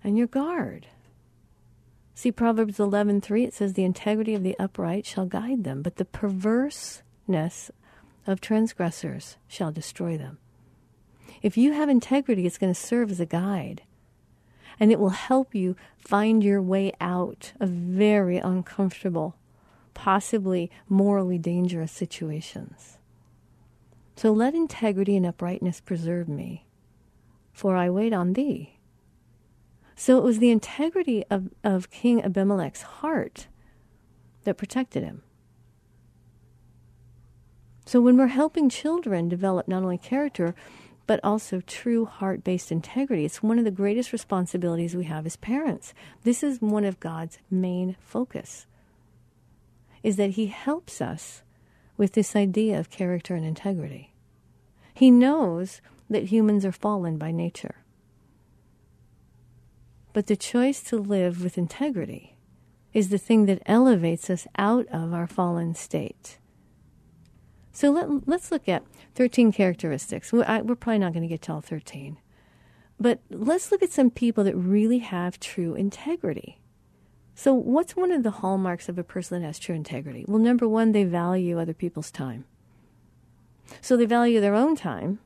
and 0.05 0.17
your 0.17 0.27
guard? 0.27 0.87
See 2.15 2.33
Proverbs 2.33 2.79
11:3 2.79 3.45
it 3.45 3.55
says 3.55 3.73
the 3.73 3.85
integrity 3.85 4.35
of 4.35 4.43
the 4.43 4.59
upright 4.59 5.05
shall 5.05 5.27
guide 5.27 5.65
them, 5.65 5.83
but 5.83 5.97
the 5.97 6.05
perverseness 6.05 7.71
of 8.27 8.41
transgressors 8.41 9.37
shall 9.47 9.73
destroy 9.73 10.17
them. 10.17 10.39
If 11.43 11.57
you 11.57 11.73
have 11.73 11.89
integrity, 11.89 12.47
it's 12.47 12.59
going 12.59 12.73
to 12.73 12.81
serve 12.81 13.11
as 13.11 13.21
a 13.21 13.27
guide. 13.27 13.83
And 14.79 14.93
it 14.93 14.99
will 14.99 15.11
help 15.11 15.55
you 15.55 15.77
find 15.97 16.43
your 16.43 16.61
way 16.61 16.93
out 17.01 17.53
of 17.61 17.71
very 17.71 18.39
uncomfortable, 18.39 19.37
possibly 19.95 20.71
morally 20.89 21.39
dangerous 21.39 21.93
situations. 21.93 22.99
So 24.17 24.33
let 24.33 24.55
integrity 24.55 25.17
and 25.17 25.27
uprightness 25.27 25.81
preserve 25.81 26.29
me, 26.29 26.67
for 27.53 27.77
I 27.77 27.91
wait 27.91 28.13
on 28.13 28.33
thee. 28.33 28.79
So 29.95 30.19
it 30.19 30.25
was 30.25 30.39
the 30.39 30.51
integrity 30.51 31.25
of, 31.31 31.51
of 31.65 31.91
King 31.91 32.23
Abimelech's 32.23 32.83
heart 32.83 33.47
that 34.45 34.59
protected 34.59 35.03
him. 35.03 35.23
So 37.87 38.01
when 38.01 38.17
we're 38.17 38.27
helping 38.27 38.69
children 38.69 39.29
develop 39.29 39.69
not 39.69 39.85
only 39.85 39.97
character, 39.97 40.57
but 41.07 41.21
also 41.23 41.61
true 41.61 42.05
heart 42.05 42.43
based 42.43 42.73
integrity, 42.73 43.25
it's 43.25 43.45
one 43.45 43.61
of 43.61 43.65
the 43.65 43.71
greatest 43.71 44.13
responsibilities 44.13 44.97
we 44.97 45.05
have 45.05 45.25
as 45.25 45.37
parents. 45.37 45.95
This 46.25 46.43
is 46.43 46.61
one 46.61 46.85
of 46.85 46.99
God's 46.99 47.39
main 47.49 47.97
focus, 48.01 48.67
is 50.03 50.17
that 50.17 50.31
He 50.31 50.47
helps 50.47 51.01
us 51.01 51.45
with 51.97 52.13
this 52.13 52.35
idea 52.35 52.79
of 52.79 52.91
character 52.91 53.37
and 53.37 53.47
integrity. 53.47 54.13
He 54.93 55.13
knows 55.13 55.81
that 56.11 56.25
humans 56.25 56.65
are 56.65 56.73
fallen 56.73 57.19
by 57.19 57.31
nature. 57.31 57.77
But 60.13 60.27
the 60.27 60.37
choice 60.37 60.83
to 60.85 60.97
live 60.97 61.45
with 61.45 61.57
integrity 61.57 62.37
is 62.93 63.11
the 63.11 63.19
thing 63.19 63.47
that 63.47 63.63
elevates 63.67 64.29
us 64.29 64.47
out 64.59 64.87
of 64.89 65.15
our 65.15 65.27
fallen 65.27 65.75
state. 65.75 66.39
So 67.77 67.91
let, 67.91 68.09
us 68.35 68.51
look 68.51 68.71
at 68.71 68.85
13 69.17 69.53
characteristics. 69.53 70.33
We're, 70.33 70.47
I, 70.49 70.63
we're 70.63 70.77
probably 70.77 71.01
not 71.01 71.13
going 71.13 71.25
to 71.25 71.29
get 71.29 71.43
to 71.43 71.53
all 71.53 71.61
13. 71.61 72.17
But 72.99 73.21
let's 73.29 73.71
look 73.71 73.83
at 73.83 73.93
some 73.93 74.09
people 74.09 74.45
that 74.45 74.57
really 74.57 75.01
have 75.01 75.39
true 75.39 75.75
integrity. 75.75 76.59
So, 77.35 77.53
what's 77.53 77.95
one 77.95 78.13
of 78.13 78.23
the 78.23 78.31
hallmarks 78.31 78.89
of 78.89 78.99
a 78.99 79.05
person 79.05 79.43
that 79.43 79.47
has 79.47 79.59
true 79.59 79.75
integrity? 79.75 80.25
Well, 80.27 80.39
number 80.39 80.67
one, 80.67 80.93
they 80.93 81.05
value 81.05 81.61
other 81.61 81.75
people's 81.75 82.11
time. 82.11 82.47
So, 83.83 83.95
they 83.95 84.07
value 84.07 84.41
their 84.41 84.55
own 84.55 84.75
time. 84.75 85.19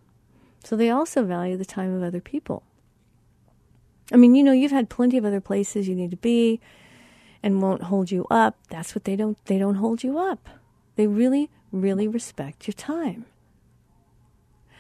So, 0.65 0.75
they 0.75 0.91
also 0.91 1.23
value 1.23 1.57
the 1.57 1.65
time 1.65 1.95
of 1.95 2.03
other 2.03 2.21
people. 2.21 2.65
I 4.13 4.17
mean, 4.17 4.35
you 4.35 4.43
know, 4.43 4.51
you've 4.51 4.73
had 4.73 4.89
plenty 4.89 5.17
of 5.17 5.25
other 5.25 5.41
places 5.41 5.87
you 5.87 5.95
need 5.95 6.11
to 6.11 6.17
be 6.17 6.61
and 7.45 7.63
won't 7.63 7.85
hold 7.85 8.11
you 8.11 8.27
up. 8.29 8.57
That's 8.71 8.93
what 8.93 9.05
they 9.05 9.15
don't 9.15 9.39
they 9.45 9.57
don't 9.57 9.77
hold 9.77 10.03
you 10.03 10.19
up. 10.19 10.49
They 10.97 11.07
really 11.07 11.49
really 11.73 12.09
respect 12.09 12.67
your 12.67 12.75
time. 12.75 13.27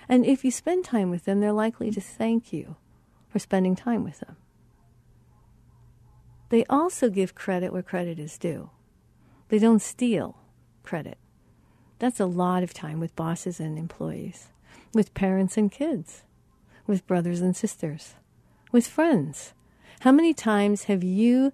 And 0.09 0.26
if 0.26 0.45
you 0.45 0.51
spend 0.51 0.84
time 0.84 1.11
with 1.11 1.24
them, 1.24 1.41
they're 1.41 1.53
likely 1.53 1.91
to 1.93 2.01
thank 2.01 2.53
you 2.53 2.76
for 3.28 3.38
spending 3.38 3.76
time 3.76 4.03
with 4.03 4.20
them. 4.20 4.36
They 6.49 6.64
also 6.68 7.09
give 7.09 7.36
credit 7.36 7.72
where 7.72 7.82
credit 7.82 8.18
is 8.18 8.36
due. 8.36 8.70
They 9.49 9.59
don't 9.59 9.80
steal 9.80 10.36
credit. 10.82 11.16
That's 12.01 12.18
a 12.18 12.26
lot 12.26 12.62
of 12.62 12.74
time 12.74 12.99
with 12.99 13.14
bosses 13.14 13.61
and 13.61 13.78
employees, 13.78 14.49
with 14.93 15.14
parents 15.14 15.57
and 15.57 15.70
kids, 15.70 16.22
with 16.86 17.07
brothers 17.07 17.41
and 17.41 17.55
sisters, 17.55 18.14
with 18.72 18.86
friends. 18.86 19.55
How 20.01 20.11
many 20.11 20.34
times 20.34 20.84
have 20.84 21.05
you 21.05 21.53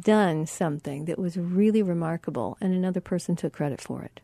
done 0.00 0.46
something 0.46 1.04
that 1.04 1.18
was 1.18 1.36
really 1.36 1.82
remarkable 1.82 2.56
and 2.60 2.74
another 2.74 3.00
person 3.00 3.36
took 3.36 3.52
credit 3.52 3.80
for 3.80 4.02
it? 4.02 4.20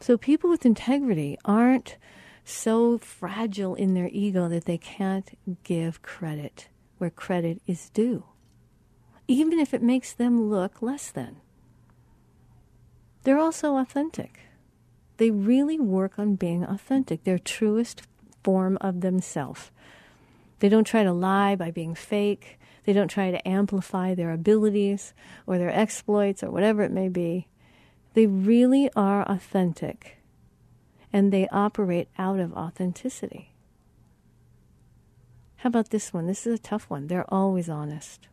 So 0.00 0.16
people 0.16 0.50
with 0.50 0.66
integrity 0.66 1.38
aren't 1.44 1.96
so 2.44 2.98
fragile 2.98 3.74
in 3.74 3.94
their 3.94 4.08
ego 4.12 4.48
that 4.48 4.66
they 4.66 4.78
can't 4.78 5.36
give 5.64 6.02
credit 6.02 6.68
where 6.98 7.10
credit 7.10 7.60
is 7.66 7.90
due, 7.90 8.24
even 9.26 9.58
if 9.58 9.74
it 9.74 9.82
makes 9.82 10.12
them 10.12 10.48
look 10.48 10.80
less 10.80 11.10
than. 11.10 11.36
They're 13.24 13.38
also 13.38 13.76
authentic. 13.76 14.40
They 15.16 15.30
really 15.30 15.80
work 15.80 16.18
on 16.18 16.36
being 16.36 16.64
authentic, 16.64 17.24
their 17.24 17.38
truest 17.38 18.02
form 18.44 18.78
of 18.80 19.00
themselves. 19.00 19.70
They 20.60 20.68
don't 20.68 20.86
try 20.86 21.02
to 21.02 21.12
lie 21.12 21.56
by 21.56 21.70
being 21.70 21.94
fake. 21.94 22.58
They 22.84 22.92
don't 22.92 23.08
try 23.08 23.30
to 23.30 23.48
amplify 23.48 24.14
their 24.14 24.30
abilities 24.30 25.12
or 25.46 25.58
their 25.58 25.74
exploits 25.74 26.42
or 26.42 26.50
whatever 26.50 26.82
it 26.82 26.92
may 26.92 27.08
be. 27.08 27.48
They 28.16 28.26
really 28.26 28.88
are 28.96 29.30
authentic 29.30 30.16
and 31.12 31.30
they 31.30 31.46
operate 31.48 32.08
out 32.16 32.40
of 32.40 32.54
authenticity. 32.54 33.52
How 35.56 35.68
about 35.68 35.90
this 35.90 36.14
one? 36.14 36.26
This 36.26 36.46
is 36.46 36.58
a 36.58 36.62
tough 36.62 36.88
one. 36.88 37.08
They're 37.08 37.28
always 37.28 37.68
honest. 37.68 38.28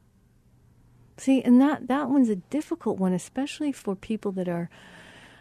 See, 1.17 1.41
and 1.41 1.59
that, 1.59 1.89
that 1.89 2.09
one's 2.09 2.29
a 2.29 2.38
difficult 2.38 2.97
one, 2.97 3.11
especially 3.11 3.73
for 3.73 3.93
people 3.93 4.31
that 4.31 4.47
are, 4.47 4.69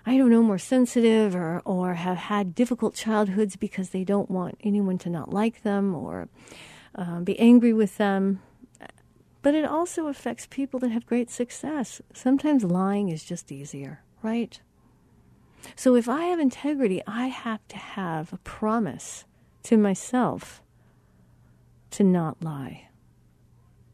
I 0.05 0.17
don't 0.17 0.31
know, 0.31 0.43
more 0.43 0.59
sensitive 0.59 1.37
or, 1.37 1.63
or 1.65 1.95
have 1.95 2.17
had 2.17 2.57
difficult 2.57 2.97
childhoods 2.97 3.55
because 3.55 3.91
they 3.91 4.03
don't 4.03 4.29
want 4.29 4.59
anyone 4.65 4.99
to 4.99 5.09
not 5.09 5.33
like 5.33 5.63
them 5.63 5.95
or 5.95 6.29
um, 6.97 7.23
be 7.23 7.39
angry 7.39 7.73
with 7.73 7.97
them. 7.97 8.43
But 9.41 9.55
it 9.55 9.65
also 9.65 10.09
affects 10.09 10.49
people 10.51 10.81
that 10.81 10.91
have 10.91 11.07
great 11.07 11.31
success. 11.31 12.03
Sometimes 12.13 12.65
lying 12.65 13.09
is 13.09 13.23
just 13.23 13.53
easier, 13.53 14.03
right? 14.23 14.61
So 15.77 15.95
if 15.95 16.09
I 16.09 16.25
have 16.25 16.41
integrity, 16.41 17.03
I 17.07 17.29
have 17.29 17.67
to 17.69 17.77
have 17.77 18.33
a 18.33 18.39
promise 18.39 19.25
to 19.65 19.77
myself 19.77 20.63
to 21.93 22.05
not 22.05 22.43
lie. 22.43 22.89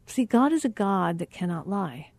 See, 0.05 0.25
God 0.25 0.51
is 0.51 0.65
a 0.65 0.69
God 0.69 1.19
that 1.19 1.31
cannot 1.31 1.69
lie. 1.69 2.11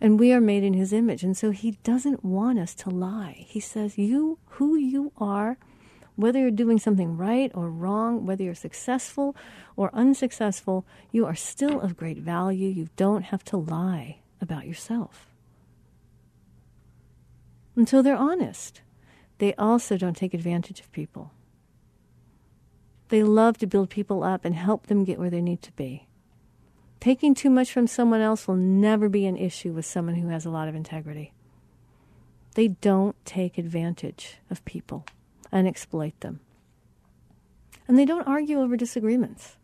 And 0.00 0.18
we 0.18 0.32
are 0.32 0.40
made 0.40 0.62
in 0.62 0.74
his 0.74 0.92
image. 0.92 1.22
And 1.22 1.36
so 1.36 1.50
he 1.50 1.72
doesn't 1.82 2.24
want 2.24 2.58
us 2.58 2.74
to 2.76 2.90
lie. 2.90 3.44
He 3.48 3.60
says, 3.60 3.98
You, 3.98 4.38
who 4.46 4.76
you 4.76 5.12
are, 5.18 5.58
whether 6.16 6.40
you're 6.40 6.50
doing 6.50 6.78
something 6.78 7.16
right 7.16 7.50
or 7.54 7.70
wrong, 7.70 8.26
whether 8.26 8.42
you're 8.42 8.54
successful 8.54 9.36
or 9.76 9.94
unsuccessful, 9.94 10.84
you 11.12 11.26
are 11.26 11.34
still 11.34 11.80
of 11.80 11.96
great 11.96 12.18
value. 12.18 12.68
You 12.68 12.88
don't 12.96 13.22
have 13.22 13.44
to 13.44 13.56
lie 13.56 14.18
about 14.40 14.66
yourself. 14.66 15.28
So 17.86 18.02
they're 18.02 18.16
honest. 18.16 18.82
They 19.38 19.54
also 19.54 19.96
don't 19.96 20.16
take 20.16 20.34
advantage 20.34 20.80
of 20.80 20.90
people. 20.92 21.32
They 23.08 23.22
love 23.22 23.56
to 23.58 23.66
build 23.66 23.88
people 23.88 24.22
up 24.22 24.44
and 24.44 24.54
help 24.54 24.86
them 24.86 25.04
get 25.04 25.18
where 25.18 25.30
they 25.30 25.40
need 25.40 25.62
to 25.62 25.72
be. 25.72 26.06
Taking 27.00 27.34
too 27.34 27.48
much 27.48 27.72
from 27.72 27.86
someone 27.86 28.20
else 28.20 28.48
will 28.48 28.56
never 28.56 29.08
be 29.08 29.24
an 29.26 29.36
issue 29.36 29.72
with 29.72 29.86
someone 29.86 30.16
who 30.16 30.28
has 30.28 30.44
a 30.44 30.50
lot 30.50 30.68
of 30.68 30.74
integrity. 30.74 31.32
They 32.54 32.68
don't 32.68 33.14
take 33.24 33.56
advantage 33.56 34.38
of 34.50 34.64
people 34.64 35.06
and 35.52 35.68
exploit 35.68 36.18
them. 36.20 36.40
And 37.86 37.96
they 37.96 38.04
don't 38.04 38.26
argue 38.26 38.60
over 38.60 38.76
disagreements. 38.76 39.56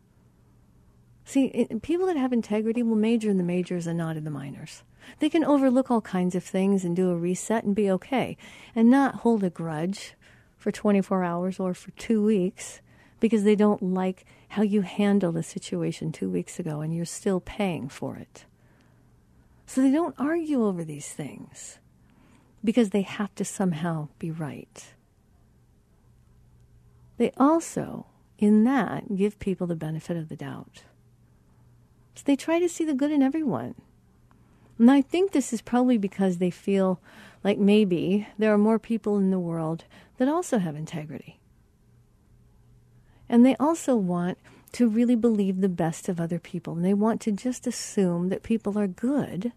See, 1.25 1.67
people 1.83 2.07
that 2.07 2.17
have 2.17 2.33
integrity 2.33 2.83
will 2.83 2.97
major 2.97 3.29
in 3.29 3.37
the 3.37 3.43
majors 3.43 3.87
and 3.87 3.99
not 3.99 4.17
in 4.17 4.25
the 4.25 4.31
minors. 4.31 4.83
They 5.19 5.29
can 5.29 5.45
overlook 5.45 5.91
all 5.91 6.01
kinds 6.01 6.35
of 6.35 6.45
things 6.45 6.85
and 6.85 6.95
do 6.95 7.11
a 7.11 7.17
reset 7.17 7.65
and 7.65 7.75
be 7.75 7.91
okay 7.91 8.37
and 8.75 8.91
not 8.91 9.17
hold 9.17 9.45
a 9.45 9.51
grudge 9.51 10.15
for 10.57 10.71
24 10.71 11.25
hours 11.25 11.61
or 11.61 11.75
for 11.75 11.91
two 11.93 12.25
weeks 12.25 12.81
because 13.21 13.45
they 13.45 13.57
don't 13.57 13.83
like 13.83 14.25
how 14.49 14.63
you 14.63 14.83
handled 14.83 15.37
a 15.37 15.43
situation 15.43 16.13
two 16.13 16.31
weeks 16.31 16.59
ago 16.59 16.81
and 16.81 16.95
you're 16.95 17.05
still 17.05 17.41
paying 17.41 17.89
for 17.89 18.17
it. 18.17 18.45
So 19.67 19.81
they 19.81 19.91
don't 19.91 20.15
argue 20.19 20.65
over 20.65 20.85
these 20.85 21.09
things 21.09 21.79
because 22.63 22.91
they 22.91 23.03
have 23.03 23.35
to 23.37 23.45
somehow 23.45 24.09
be 24.19 24.31
right. 24.31 24.95
They 27.17 27.31
also, 27.37 28.07
in 28.39 28.65
that, 28.65 29.17
give 29.17 29.39
people 29.39 29.67
the 29.67 29.77
benefit 29.77 30.17
of 30.17 30.29
the 30.29 30.37
doubt. 30.37 30.83
So 32.15 32.23
they 32.25 32.37
try 32.37 32.59
to 32.59 32.69
see 32.69 32.85
the 32.85 32.95
good 32.95 33.11
in 33.11 33.23
everyone. 33.23 33.75
And 34.79 34.91
I 34.91 35.03
think 35.03 35.33
this 35.33 35.53
is 35.53 35.63
probably 35.63 35.99
because 35.99 36.39
they 36.39 36.51
feel 36.51 37.01
like 37.43 37.59
maybe 37.59 38.27
there 38.39 38.53
are 38.53 38.59
more 38.59 38.79
people 38.79 39.19
in 39.19 39.31
the 39.31 39.39
world 39.39 39.85
that 40.19 40.29
also 40.29 40.59
have 40.59 40.77
integrity. 40.77 41.39
And 43.29 43.45
they 43.45 43.57
also 43.57 43.97
want 43.97 44.39
to 44.73 44.89
really 44.89 45.15
believe 45.15 45.61
the 45.61 45.69
best 45.69 46.09
of 46.09 46.21
other 46.21 46.39
people. 46.39 46.75
And 46.75 46.85
they 46.85 46.95
want 46.95 47.21
to 47.23 47.33
just 47.33 47.67
assume 47.67 48.29
that 48.29 48.43
people 48.43 48.79
are 48.79 48.89
good 48.89 49.53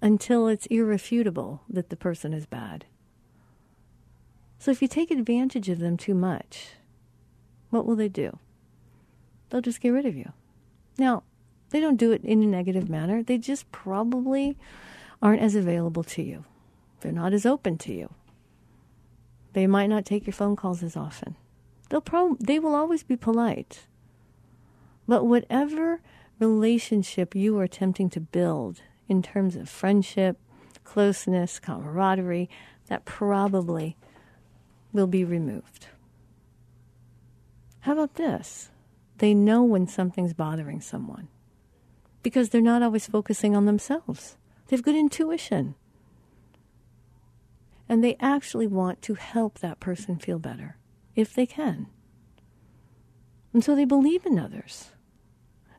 until 0.00 0.46
it's 0.46 0.66
irrefutable 0.66 1.62
that 1.68 1.90
the 1.90 1.96
person 1.96 2.32
is 2.32 2.46
bad. 2.46 2.84
So 4.58 4.70
if 4.70 4.80
you 4.80 4.88
take 4.88 5.10
advantage 5.10 5.68
of 5.68 5.78
them 5.78 5.96
too 5.96 6.14
much, 6.14 6.74
what 7.70 7.86
will 7.86 7.96
they 7.96 8.08
do? 8.08 8.38
They'll 9.50 9.60
just 9.60 9.80
get 9.80 9.90
rid 9.90 10.06
of 10.06 10.16
you. 10.16 10.32
Now, 10.98 11.24
they 11.70 11.80
don't 11.80 11.96
do 11.96 12.12
it 12.12 12.24
in 12.24 12.42
a 12.42 12.46
negative 12.46 12.88
manner. 12.88 13.22
They 13.22 13.38
just 13.38 13.70
probably 13.72 14.56
aren't 15.20 15.42
as 15.42 15.54
available 15.54 16.04
to 16.04 16.22
you. 16.22 16.44
They're 17.00 17.12
not 17.12 17.32
as 17.32 17.46
open 17.46 17.78
to 17.78 17.92
you. 17.92 18.12
They 19.52 19.66
might 19.66 19.88
not 19.88 20.04
take 20.04 20.26
your 20.26 20.34
phone 20.34 20.56
calls 20.56 20.82
as 20.82 20.96
often. 20.96 21.36
They'll 21.88 22.00
prob- 22.00 22.38
they 22.40 22.58
will 22.58 22.74
always 22.74 23.02
be 23.02 23.16
polite. 23.16 23.86
But 25.08 25.24
whatever 25.24 26.00
relationship 26.38 27.34
you 27.34 27.58
are 27.58 27.64
attempting 27.64 28.10
to 28.10 28.20
build 28.20 28.82
in 29.08 29.22
terms 29.22 29.56
of 29.56 29.68
friendship, 29.68 30.38
closeness, 30.84 31.58
camaraderie, 31.58 32.50
that 32.88 33.04
probably 33.04 33.96
will 34.92 35.06
be 35.06 35.24
removed. 35.24 35.88
How 37.80 37.92
about 37.92 38.14
this? 38.14 38.70
They 39.18 39.32
know 39.32 39.62
when 39.62 39.86
something's 39.86 40.34
bothering 40.34 40.80
someone 40.80 41.28
because 42.26 42.48
they're 42.48 42.60
not 42.60 42.82
always 42.82 43.06
focusing 43.06 43.54
on 43.54 43.66
themselves. 43.66 44.36
They 44.66 44.74
have 44.74 44.82
good 44.82 44.96
intuition. 44.96 45.76
And 47.88 48.02
they 48.02 48.16
actually 48.18 48.66
want 48.66 49.00
to 49.02 49.14
help 49.14 49.60
that 49.60 49.78
person 49.78 50.18
feel 50.18 50.40
better 50.40 50.76
if 51.14 51.32
they 51.32 51.46
can. 51.46 51.86
And 53.52 53.62
so 53.62 53.76
they 53.76 53.84
believe 53.84 54.26
in 54.26 54.40
others. 54.40 54.90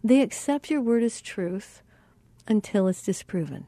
They 0.02 0.22
accept 0.22 0.70
your 0.70 0.80
word 0.80 1.04
as 1.04 1.20
truth 1.20 1.84
until 2.48 2.88
it's 2.88 3.04
disproven. 3.04 3.66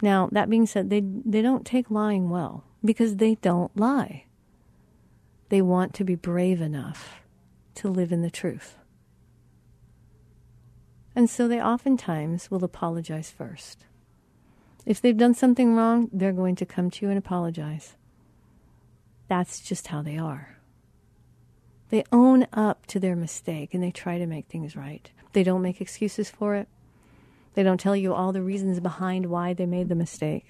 Now, 0.00 0.30
that 0.32 0.48
being 0.48 0.64
said, 0.64 0.88
they, 0.88 1.02
they 1.02 1.42
don't 1.42 1.66
take 1.66 1.90
lying 1.90 2.30
well 2.30 2.64
because 2.82 3.16
they 3.16 3.34
don't 3.34 3.76
lie. 3.78 4.24
They 5.50 5.60
want 5.60 5.92
to 5.96 6.04
be 6.04 6.14
brave 6.14 6.62
enough 6.62 7.20
to 7.74 7.90
live 7.90 8.10
in 8.10 8.22
the 8.22 8.30
truth. 8.30 8.78
And 11.16 11.30
so 11.30 11.48
they 11.48 11.60
oftentimes 11.60 12.50
will 12.50 12.62
apologize 12.62 13.30
first. 13.30 13.86
If 14.84 15.00
they've 15.00 15.16
done 15.16 15.32
something 15.32 15.74
wrong, 15.74 16.10
they're 16.12 16.30
going 16.32 16.56
to 16.56 16.66
come 16.66 16.90
to 16.90 17.06
you 17.06 17.10
and 17.10 17.18
apologize. 17.18 17.96
That's 19.26 19.60
just 19.60 19.88
how 19.88 20.02
they 20.02 20.18
are. 20.18 20.58
They 21.88 22.04
own 22.12 22.46
up 22.52 22.86
to 22.88 23.00
their 23.00 23.16
mistake 23.16 23.72
and 23.72 23.82
they 23.82 23.90
try 23.90 24.18
to 24.18 24.26
make 24.26 24.46
things 24.46 24.76
right. 24.76 25.10
They 25.32 25.42
don't 25.42 25.62
make 25.62 25.80
excuses 25.80 26.28
for 26.28 26.54
it. 26.54 26.68
They 27.54 27.62
don't 27.62 27.80
tell 27.80 27.96
you 27.96 28.12
all 28.12 28.32
the 28.32 28.42
reasons 28.42 28.78
behind 28.80 29.26
why 29.26 29.54
they 29.54 29.66
made 29.66 29.88
the 29.88 29.94
mistake, 29.94 30.46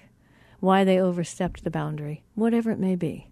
why 0.59 0.83
they 0.83 0.99
overstepped 0.99 1.63
the 1.63 1.71
boundary, 1.71 2.23
whatever 2.35 2.71
it 2.71 2.79
may 2.79 2.97
be. 2.97 3.29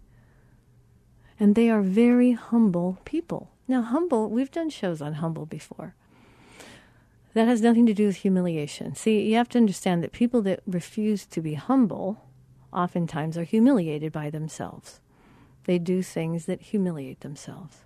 And 1.37 1.53
they 1.53 1.69
are 1.69 1.81
very 1.81 2.31
humble 2.31 2.99
people. 3.03 3.51
Now, 3.67 3.81
humble, 3.81 4.29
we've 4.29 4.51
done 4.51 4.69
shows 4.69 5.01
on 5.01 5.15
humble 5.15 5.45
before. 5.45 5.95
That 7.35 7.49
has 7.49 7.61
nothing 7.61 7.85
to 7.87 7.93
do 7.93 8.07
with 8.07 8.15
humiliation. 8.15 8.95
See, 8.95 9.29
you 9.29 9.35
have 9.35 9.49
to 9.49 9.57
understand 9.57 10.01
that 10.01 10.13
people 10.13 10.41
that 10.43 10.61
refuse 10.65 11.25
to 11.25 11.41
be 11.41 11.55
humble 11.55 12.23
oftentimes 12.71 13.37
are 13.37 13.43
humiliated 13.43 14.13
by 14.13 14.29
themselves. 14.29 15.01
They 15.65 15.77
do 15.77 16.01
things 16.01 16.45
that 16.45 16.61
humiliate 16.61 17.19
themselves. 17.19 17.79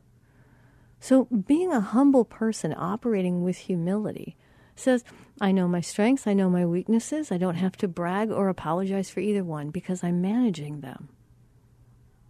So, 0.99 1.25
being 1.25 1.71
a 1.71 1.79
humble 1.79 2.25
person 2.25 2.75
operating 2.77 3.43
with 3.43 3.57
humility 3.57 4.35
says, 4.75 5.03
I 5.41 5.51
know 5.51 5.67
my 5.67 5.81
strengths, 5.81 6.27
I 6.27 6.35
know 6.35 6.51
my 6.51 6.67
weaknesses, 6.67 7.31
I 7.31 7.37
don't 7.39 7.55
have 7.55 7.75
to 7.77 7.87
brag 7.87 8.29
or 8.29 8.49
apologize 8.49 9.09
for 9.09 9.19
either 9.19 9.43
one 9.43 9.71
because 9.71 10.03
I'm 10.03 10.21
managing 10.21 10.81
them. 10.81 11.09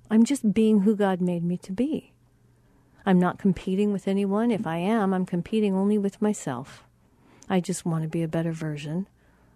I'm 0.10 0.24
just 0.24 0.54
being 0.54 0.82
who 0.82 0.96
God 0.96 1.20
made 1.20 1.44
me 1.44 1.58
to 1.58 1.74
be. 1.74 2.14
I'm 3.06 3.20
not 3.20 3.40
competing 3.40 3.92
with 3.92 4.08
anyone. 4.08 4.52
If 4.52 4.66
I 4.66 4.78
am, 4.78 5.14
I'm 5.14 5.26
competing 5.26 5.76
only 5.76 5.98
with 5.98 6.22
myself. 6.22 6.86
I 7.50 7.60
just 7.60 7.86
want 7.86 8.04
to 8.04 8.10
be 8.10 8.22
a 8.22 8.28
better 8.28 8.52
version 8.52 9.08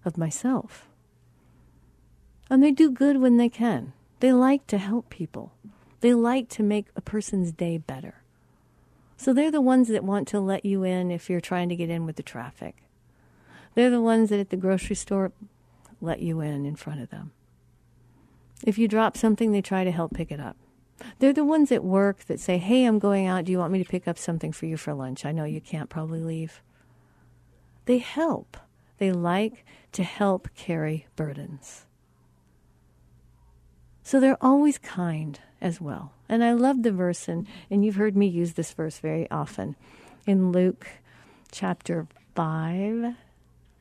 of 0.04 0.18
myself. 0.18 0.88
And 2.50 2.64
they 2.64 2.72
do 2.72 2.92
good 2.92 3.22
when 3.22 3.38
they 3.38 3.50
can. 3.50 3.94
They 4.20 4.34
like 4.34 4.68
to 4.68 4.78
help 4.78 5.10
people. 5.10 5.54
They 6.02 6.14
like 6.14 6.50
to 6.50 6.64
make 6.64 6.88
a 6.96 7.02
person's 7.02 7.52
day 7.52 7.78
better. 7.78 8.16
So 9.16 9.32
they're 9.32 9.52
the 9.52 9.62
ones 9.62 9.88
that 9.88 10.04
want 10.04 10.28
to 10.30 10.40
let 10.40 10.66
you 10.66 10.84
in 10.84 11.12
if 11.12 11.30
you're 11.30 11.40
trying 11.40 11.70
to 11.70 11.76
get 11.76 11.90
in 11.90 12.06
with 12.06 12.16
the 12.16 12.24
traffic. 12.24 12.84
They're 13.76 13.90
the 13.90 14.02
ones 14.02 14.30
that 14.30 14.40
at 14.40 14.50
the 14.50 14.58
grocery 14.58 14.96
store 14.96 15.32
let 16.02 16.20
you 16.20 16.42
in 16.42 16.66
in 16.66 16.76
front 16.76 17.02
of 17.02 17.10
them. 17.10 17.32
If 18.64 18.78
you 18.78 18.88
drop 18.88 19.18
something, 19.18 19.52
they 19.52 19.62
try 19.62 19.84
to 19.84 19.92
help 19.92 20.14
pick 20.14 20.32
it 20.32 20.40
up. 20.40 20.58
They're 21.20 21.34
the 21.34 21.46
ones 21.46 21.72
at 21.72 21.84
work 21.84 22.26
that 22.26 22.40
say, 22.40 22.58
Hey, 22.58 22.86
I'm 22.86 23.00
going 23.00 23.28
out. 23.28 23.46
Do 23.46 23.52
you 23.52 23.58
want 23.58 23.74
me 23.74 23.84
to 23.84 23.90
pick 23.90 24.08
up 24.08 24.18
something 24.18 24.52
for 24.52 24.66
you 24.66 24.78
for 24.78 24.94
lunch? 24.94 25.26
I 25.26 25.32
know 25.32 25.44
you 25.44 25.62
can't 25.62 25.90
probably 25.90 26.22
leave. 26.22 26.62
They 27.86 27.98
help. 27.98 28.58
They 28.98 29.12
like 29.12 29.66
to 29.94 30.04
help 30.04 30.50
carry 30.56 31.08
burdens. 31.16 31.86
So 34.04 34.20
they're 34.20 34.38
always 34.42 34.78
kind 34.78 35.40
as 35.62 35.80
well. 35.80 36.12
And 36.28 36.44
I 36.44 36.54
love 36.54 36.84
the 36.84 36.92
verse, 36.92 37.28
and, 37.28 37.48
and 37.70 37.86
you've 37.86 37.96
heard 37.96 38.18
me 38.18 38.28
use 38.28 38.54
this 38.54 38.74
verse 38.74 39.00
very 39.00 39.30
often. 39.32 39.76
In 40.28 40.52
Luke 40.52 40.88
chapter 41.52 42.08
5, 42.36 43.16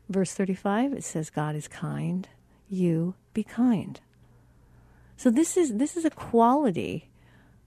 verse 0.08 0.34
35, 0.34 0.92
it 0.92 1.04
says, 1.04 1.30
God 1.30 1.56
is 1.56 1.68
kind, 1.68 2.28
you 2.68 3.14
be 3.34 3.42
kind. 3.42 4.00
So 5.16 5.30
this 5.30 5.56
is 5.56 5.76
this 5.76 5.96
is 5.96 6.04
a 6.04 6.10
quality 6.10 7.08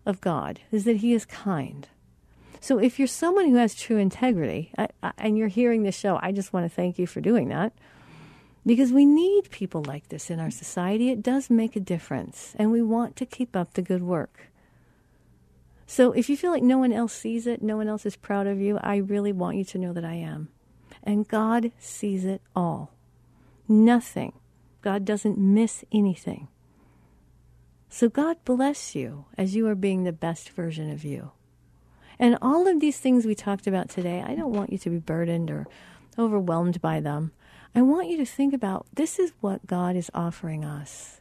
of 0.06 0.20
God 0.20 0.60
is 0.72 0.84
that 0.84 0.98
He 0.98 1.14
is 1.14 1.26
kind. 1.26 1.88
So 2.66 2.80
if 2.80 2.97
you're 2.97 3.07
someone 3.07 3.47
who 3.47 3.57
has 3.57 3.76
true 3.76 3.97
integrity 3.97 4.72
I, 4.76 4.88
I, 5.03 5.11
and 5.20 5.38
you're 5.38 5.49
hearing 5.49 5.84
this 5.84 5.95
show, 5.95 6.18
I 6.24 6.32
just 6.32 6.51
want 6.51 6.66
to 6.66 6.76
thank 6.76 6.97
you 6.97 7.05
for 7.05 7.22
doing 7.22 7.49
that 7.49 7.74
because 8.66 8.91
we 8.91 9.05
need 9.05 9.51
people 9.51 9.84
like 9.84 10.09
this 10.09 10.32
in 10.32 10.39
our 10.39 10.49
society. 10.49 11.11
It 11.11 11.22
does 11.22 11.51
make 11.51 11.76
a 11.76 11.80
difference, 11.80 12.55
and 12.57 12.72
we 12.72 12.82
want 12.82 13.16
to 13.18 13.26
keep 13.28 13.55
up 13.55 13.76
the 13.76 13.84
good 13.84 14.01
work. 14.01 14.47
So 15.86 16.11
if 16.13 16.28
you 16.28 16.36
feel 16.36 16.49
like 16.49 16.63
no 16.63 16.80
one 16.80 16.91
else 16.91 17.13
sees 17.13 17.45
it, 17.45 17.61
no 17.61 17.78
one 17.78 17.88
else 17.88 18.03
is 18.03 18.16
proud 18.16 18.47
of 18.47 18.59
you, 18.59 18.80
I 18.82 18.95
really 18.95 19.32
want 19.32 19.57
you 19.57 19.63
to 19.66 19.78
know 19.78 19.93
that 19.93 20.03
I 20.03 20.16
am. 20.16 20.47
And 21.03 21.28
God 21.28 21.72
sees 21.78 22.26
it 22.26 22.41
all. 22.55 22.95
Nothing. 23.68 24.34
God 24.82 25.05
doesn't 25.05 25.38
miss 25.38 25.86
anything. 25.91 26.47
So 27.89 28.09
God 28.09 28.38
bless 28.43 28.95
you 28.95 29.26
as 29.38 29.55
you 29.55 29.68
are 29.68 29.76
being 29.76 30.03
the 30.03 30.11
best 30.11 30.49
version 30.49 30.89
of 30.89 31.03
you. 31.03 31.30
And 32.20 32.38
all 32.41 32.68
of 32.68 32.80
these 32.80 32.99
things 32.99 33.26
we 33.26 33.36
talked 33.36 33.68
about 33.68 33.89
today, 33.89 34.24
I 34.26 34.36
don't 34.36 34.53
want 34.53 34.72
you 34.72 34.78
to 34.80 34.89
be 34.89 34.99
burdened 34.99 35.51
or 35.51 35.68
overwhelmed 36.18 36.82
by 36.82 36.99
them. 36.99 37.32
I 37.74 37.82
want 37.82 38.07
you 38.07 38.18
to 38.18 38.26
think 38.26 38.53
about 38.53 38.86
this 38.93 39.20
is 39.20 39.34
what 39.41 39.68
God 39.68 39.95
is 39.95 40.09
offering 40.13 40.63
us. 40.63 41.20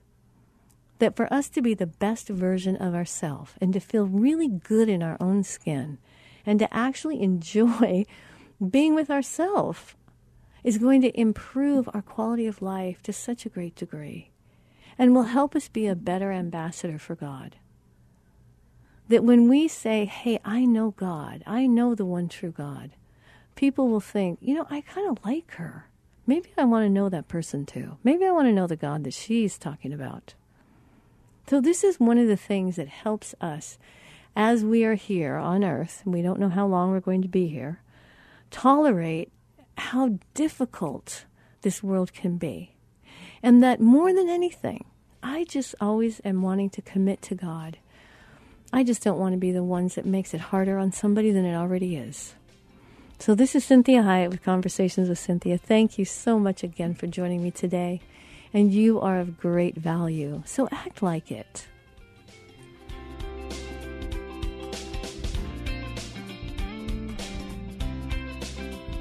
That 1.01 1.17
for 1.17 1.33
us 1.33 1.49
to 1.51 1.63
be 1.63 1.75
the 1.75 1.87
best 1.87 2.29
version 2.29 2.77
of 2.77 2.95
ourselves 2.95 3.53
and 3.61 3.73
to 3.73 3.81
feel 3.81 4.07
really 4.07 4.49
good 4.49 4.89
in 4.89 5.03
our 5.03 5.17
own 5.21 5.43
skin 5.43 5.99
and 6.47 6.59
to 6.61 6.73
actually 6.73 7.21
enjoy 7.23 8.05
being 8.71 8.95
with 8.95 9.11
ourselves 9.11 9.95
is 10.63 10.79
going 10.79 11.03
to 11.03 11.21
improve 11.21 11.89
our 11.93 12.03
quality 12.03 12.47
of 12.47 12.63
life 12.63 13.03
to 13.03 13.13
such 13.13 13.45
a 13.45 13.51
great 13.51 13.75
degree 13.75 14.31
and 14.97 15.15
will 15.15 15.25
help 15.25 15.57
us 15.57 15.69
be 15.69 15.87
a 15.87 15.97
better 15.97 16.31
ambassador 16.31 16.99
for 16.99 17.15
God. 17.17 17.57
That 19.09 19.25
when 19.25 19.49
we 19.49 19.69
say, 19.69 20.07
hey, 20.07 20.39
I 20.45 20.65
know 20.65 20.93
God, 20.93 21.43
I 21.47 21.67
know 21.67 21.95
the 21.95 22.07
one 22.07 22.29
true 22.29 22.53
God, 22.53 22.93
people 23.55 23.89
will 23.89 24.01
think, 24.01 24.39
you 24.41 24.55
know, 24.55 24.67
I 24.71 24.81
kind 24.81 25.09
of 25.11 25.25
like 25.25 25.53
her. 25.53 25.89
Maybe 26.27 26.51
I 26.57 26.65
want 26.65 26.85
to 26.85 26.91
know 26.91 27.09
that 27.11 27.29
person 27.29 27.67
too. 27.67 27.99
Maybe 28.03 28.25
I 28.25 28.31
want 28.31 28.49
to 28.49 28.53
know 28.53 28.67
the 28.67 28.77
God 28.77 29.05
that 29.05 29.13
she's 29.13 29.59
talking 29.59 29.93
about. 29.93 30.35
So, 31.47 31.61
this 31.61 31.85
is 31.85 32.01
one 32.01 32.17
of 32.17 32.27
the 32.27 32.39
things 32.39 32.77
that 32.77 32.89
helps 32.89 33.35
us 33.41 33.77
as 34.35 34.65
we 34.65 34.85
are 34.85 34.95
here 34.95 35.37
on 35.37 35.63
earth, 35.63 36.01
and 36.05 36.15
we 36.15 36.23
don't 36.23 36.41
know 36.41 36.49
how 36.49 36.67
long 36.67 36.91
we're 36.91 37.01
going 37.01 37.23
to 37.23 37.29
be 37.29 37.49
here, 37.49 37.83
tolerate 38.51 39.31
how 39.77 40.19
difficult 40.33 41.27
this 41.61 41.83
world 41.83 42.13
can 42.13 42.39
be. 42.39 42.75
And 43.43 43.63
that 43.63 43.81
more 43.81 44.15
than 44.15 44.29
anything, 44.29 44.87
I 45.23 45.45
just 45.45 45.75
always 45.81 46.21
am 46.25 46.43
wanting 46.43 46.71
to 46.71 46.83
commit 46.83 47.21
to 47.23 47.35
God. 47.35 47.79
I 48.75 48.83
just 48.83 49.05
don't 49.05 49.19
want 49.19 49.35
to 49.35 49.39
be 49.39 49.53
the 49.53 49.63
ones 49.63 49.95
that 49.95 50.05
makes 50.05 50.35
it 50.35 50.41
harder 50.41 50.79
on 50.79 50.91
somebody 50.91 51.31
than 51.31 51.45
it 51.45 51.55
already 51.55 51.95
is. 51.95 52.35
So 53.21 53.35
this 53.35 53.55
is 53.55 53.65
Cinthia 53.65 54.03
Hiett 54.03 54.31
with 54.31 54.43
Conversations 54.43 55.09
with 55.09 55.19
Cinthia. 55.19 55.61
Thank 55.61 55.97
you 55.97 56.05
so 56.05 56.41
much 56.41 56.65
again 56.65 56.95
for 56.95 57.07
joining 57.07 57.43
me 57.43 57.53
today. 57.53 58.01
And 58.53 58.75
you 58.75 59.01
are 59.01 59.21
of 59.21 59.39
great 59.39 59.77
value. 59.77 60.43
So 60.45 60.69
act 60.73 61.03
like 61.03 61.31
it. 61.31 61.69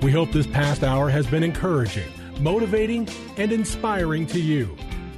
We 0.03 0.11
hope 0.11 0.31
this 0.31 0.45
past 0.45 0.83
hour 0.83 1.09
has 1.09 1.25
been 1.25 1.43
encouraging 1.43 2.11
motivating, 2.39 3.07
and 3.37 3.51
inspiring 3.51 4.27
to 4.27 4.39
you. 4.39 4.75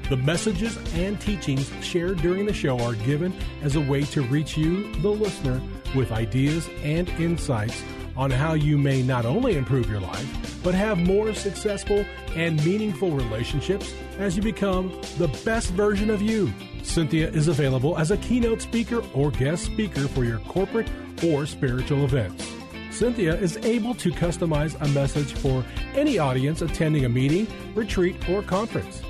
The 0.10 0.18
messages 0.18 0.78
and 0.93 1.20
teachings 1.20 1.72
shared 1.82 2.22
during 2.22 2.45
the 2.45 2.53
show 2.53 2.80
are 2.80 2.93
given 2.93 3.34
as 3.64 3.76
a 3.76 3.82
way 3.82 4.03
to 4.03 4.22
reach 4.22 4.56
you, 4.56 4.93
the 5.01 5.10
listener, 5.10 5.60
with 5.95 6.12
ideas 6.12 6.70
and 6.84 7.10
insights 7.10 7.82
on 8.16 8.30
how 8.30 8.53
you 8.53 8.78
may 8.78 9.01
not 9.01 9.26
only 9.26 9.58
improve 9.58 9.89
your 9.89 9.99
life, 9.99 10.62
but 10.64 10.76
have 10.76 10.99
more 10.99 11.34
successful 11.34 12.06
and 12.36 12.64
meaningful 12.64 13.12
relationships 13.12 13.93
as 14.20 14.38
you 14.38 14.43
become 14.43 14.89
the 15.18 15.28
best 15.43 15.72
version 15.72 16.12
of 16.12 16.22
you. 16.22 16.53
Cinthia 16.84 17.34
is 17.34 17.47
available 17.47 17.97
as 17.97 18.12
a 18.12 18.18
keynote 18.18 18.62
speaker 18.62 19.03
or 19.14 19.32
guest 19.32 19.66
speaker 19.66 20.08
for 20.08 20.24
your 20.24 20.39
corporate 20.39 20.89
or 21.24 21.47
spiritual 21.47 22.03
events. 22.03 22.45
Cinthia 22.89 23.41
is 23.41 23.58
able 23.58 23.95
to 23.95 24.12
customize 24.12 24.80
a 24.80 24.88
message 24.89 25.34
for 25.34 25.66
any 25.95 26.20
audience 26.20 26.62
attending 26.62 27.06
a 27.06 27.10
meeting, 27.10 27.47
retreat, 27.74 28.30
or 28.30 28.41
conference. 28.41 29.01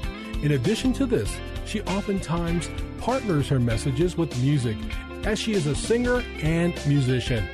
In 0.44 0.52
addition 0.52 0.94
to 0.94 1.06
this, 1.06 1.36
she 1.66 1.82
oftentimes 1.84 2.70
partners 3.00 3.48
her 3.50 3.60
messages 3.60 4.18
with 4.18 4.38
music, 4.42 4.78
as 5.24 5.40
she 5.40 5.54
is 5.54 5.66
a 5.68 5.76
singer 5.76 6.24
and 6.42 6.74
musician. 6.88 7.48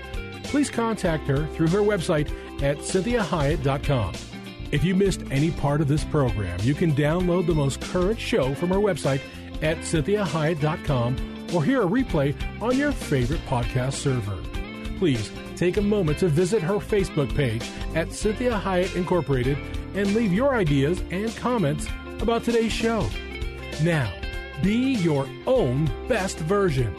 Please 0.43 0.69
contact 0.69 1.27
her 1.27 1.47
through 1.47 1.67
her 1.69 1.79
website 1.79 2.29
at 2.61 2.77
cinthiahiett.com. 2.79 4.13
If 4.71 4.83
you 4.83 4.95
missed 4.95 5.23
any 5.31 5.51
part 5.51 5.81
of 5.81 5.87
this 5.87 6.03
program, 6.05 6.59
you 6.61 6.73
can 6.73 6.93
download 6.93 7.47
the 7.47 7.55
most 7.55 7.81
current 7.81 8.19
show 8.19 8.53
from 8.55 8.69
her 8.69 8.75
website 8.75 9.21
at 9.61 9.77
cinthiahiett.com 9.79 11.15
or 11.53 11.63
hear 11.63 11.81
a 11.81 11.87
replay 11.87 12.35
on 12.61 12.77
your 12.77 12.91
favorite 12.91 13.45
podcast 13.47 13.93
server. 13.93 14.37
Please 14.97 15.31
take 15.55 15.77
a 15.77 15.81
moment 15.81 16.19
to 16.19 16.27
visit 16.27 16.61
her 16.61 16.75
Facebook 16.75 17.35
page 17.35 17.63
at 17.95 18.09
Cinthia 18.09 18.59
Hiett 18.59 18.95
Incorporated 18.95 19.57
and 19.93 20.13
leave 20.13 20.31
your 20.31 20.55
ideas 20.55 21.03
and 21.11 21.35
comments 21.35 21.87
about 22.21 22.43
today's 22.43 22.71
show. 22.71 23.07
Now, 23.83 24.13
be 24.61 24.93
your 24.95 25.27
own 25.47 25.89
best 26.07 26.37
version. 26.39 26.93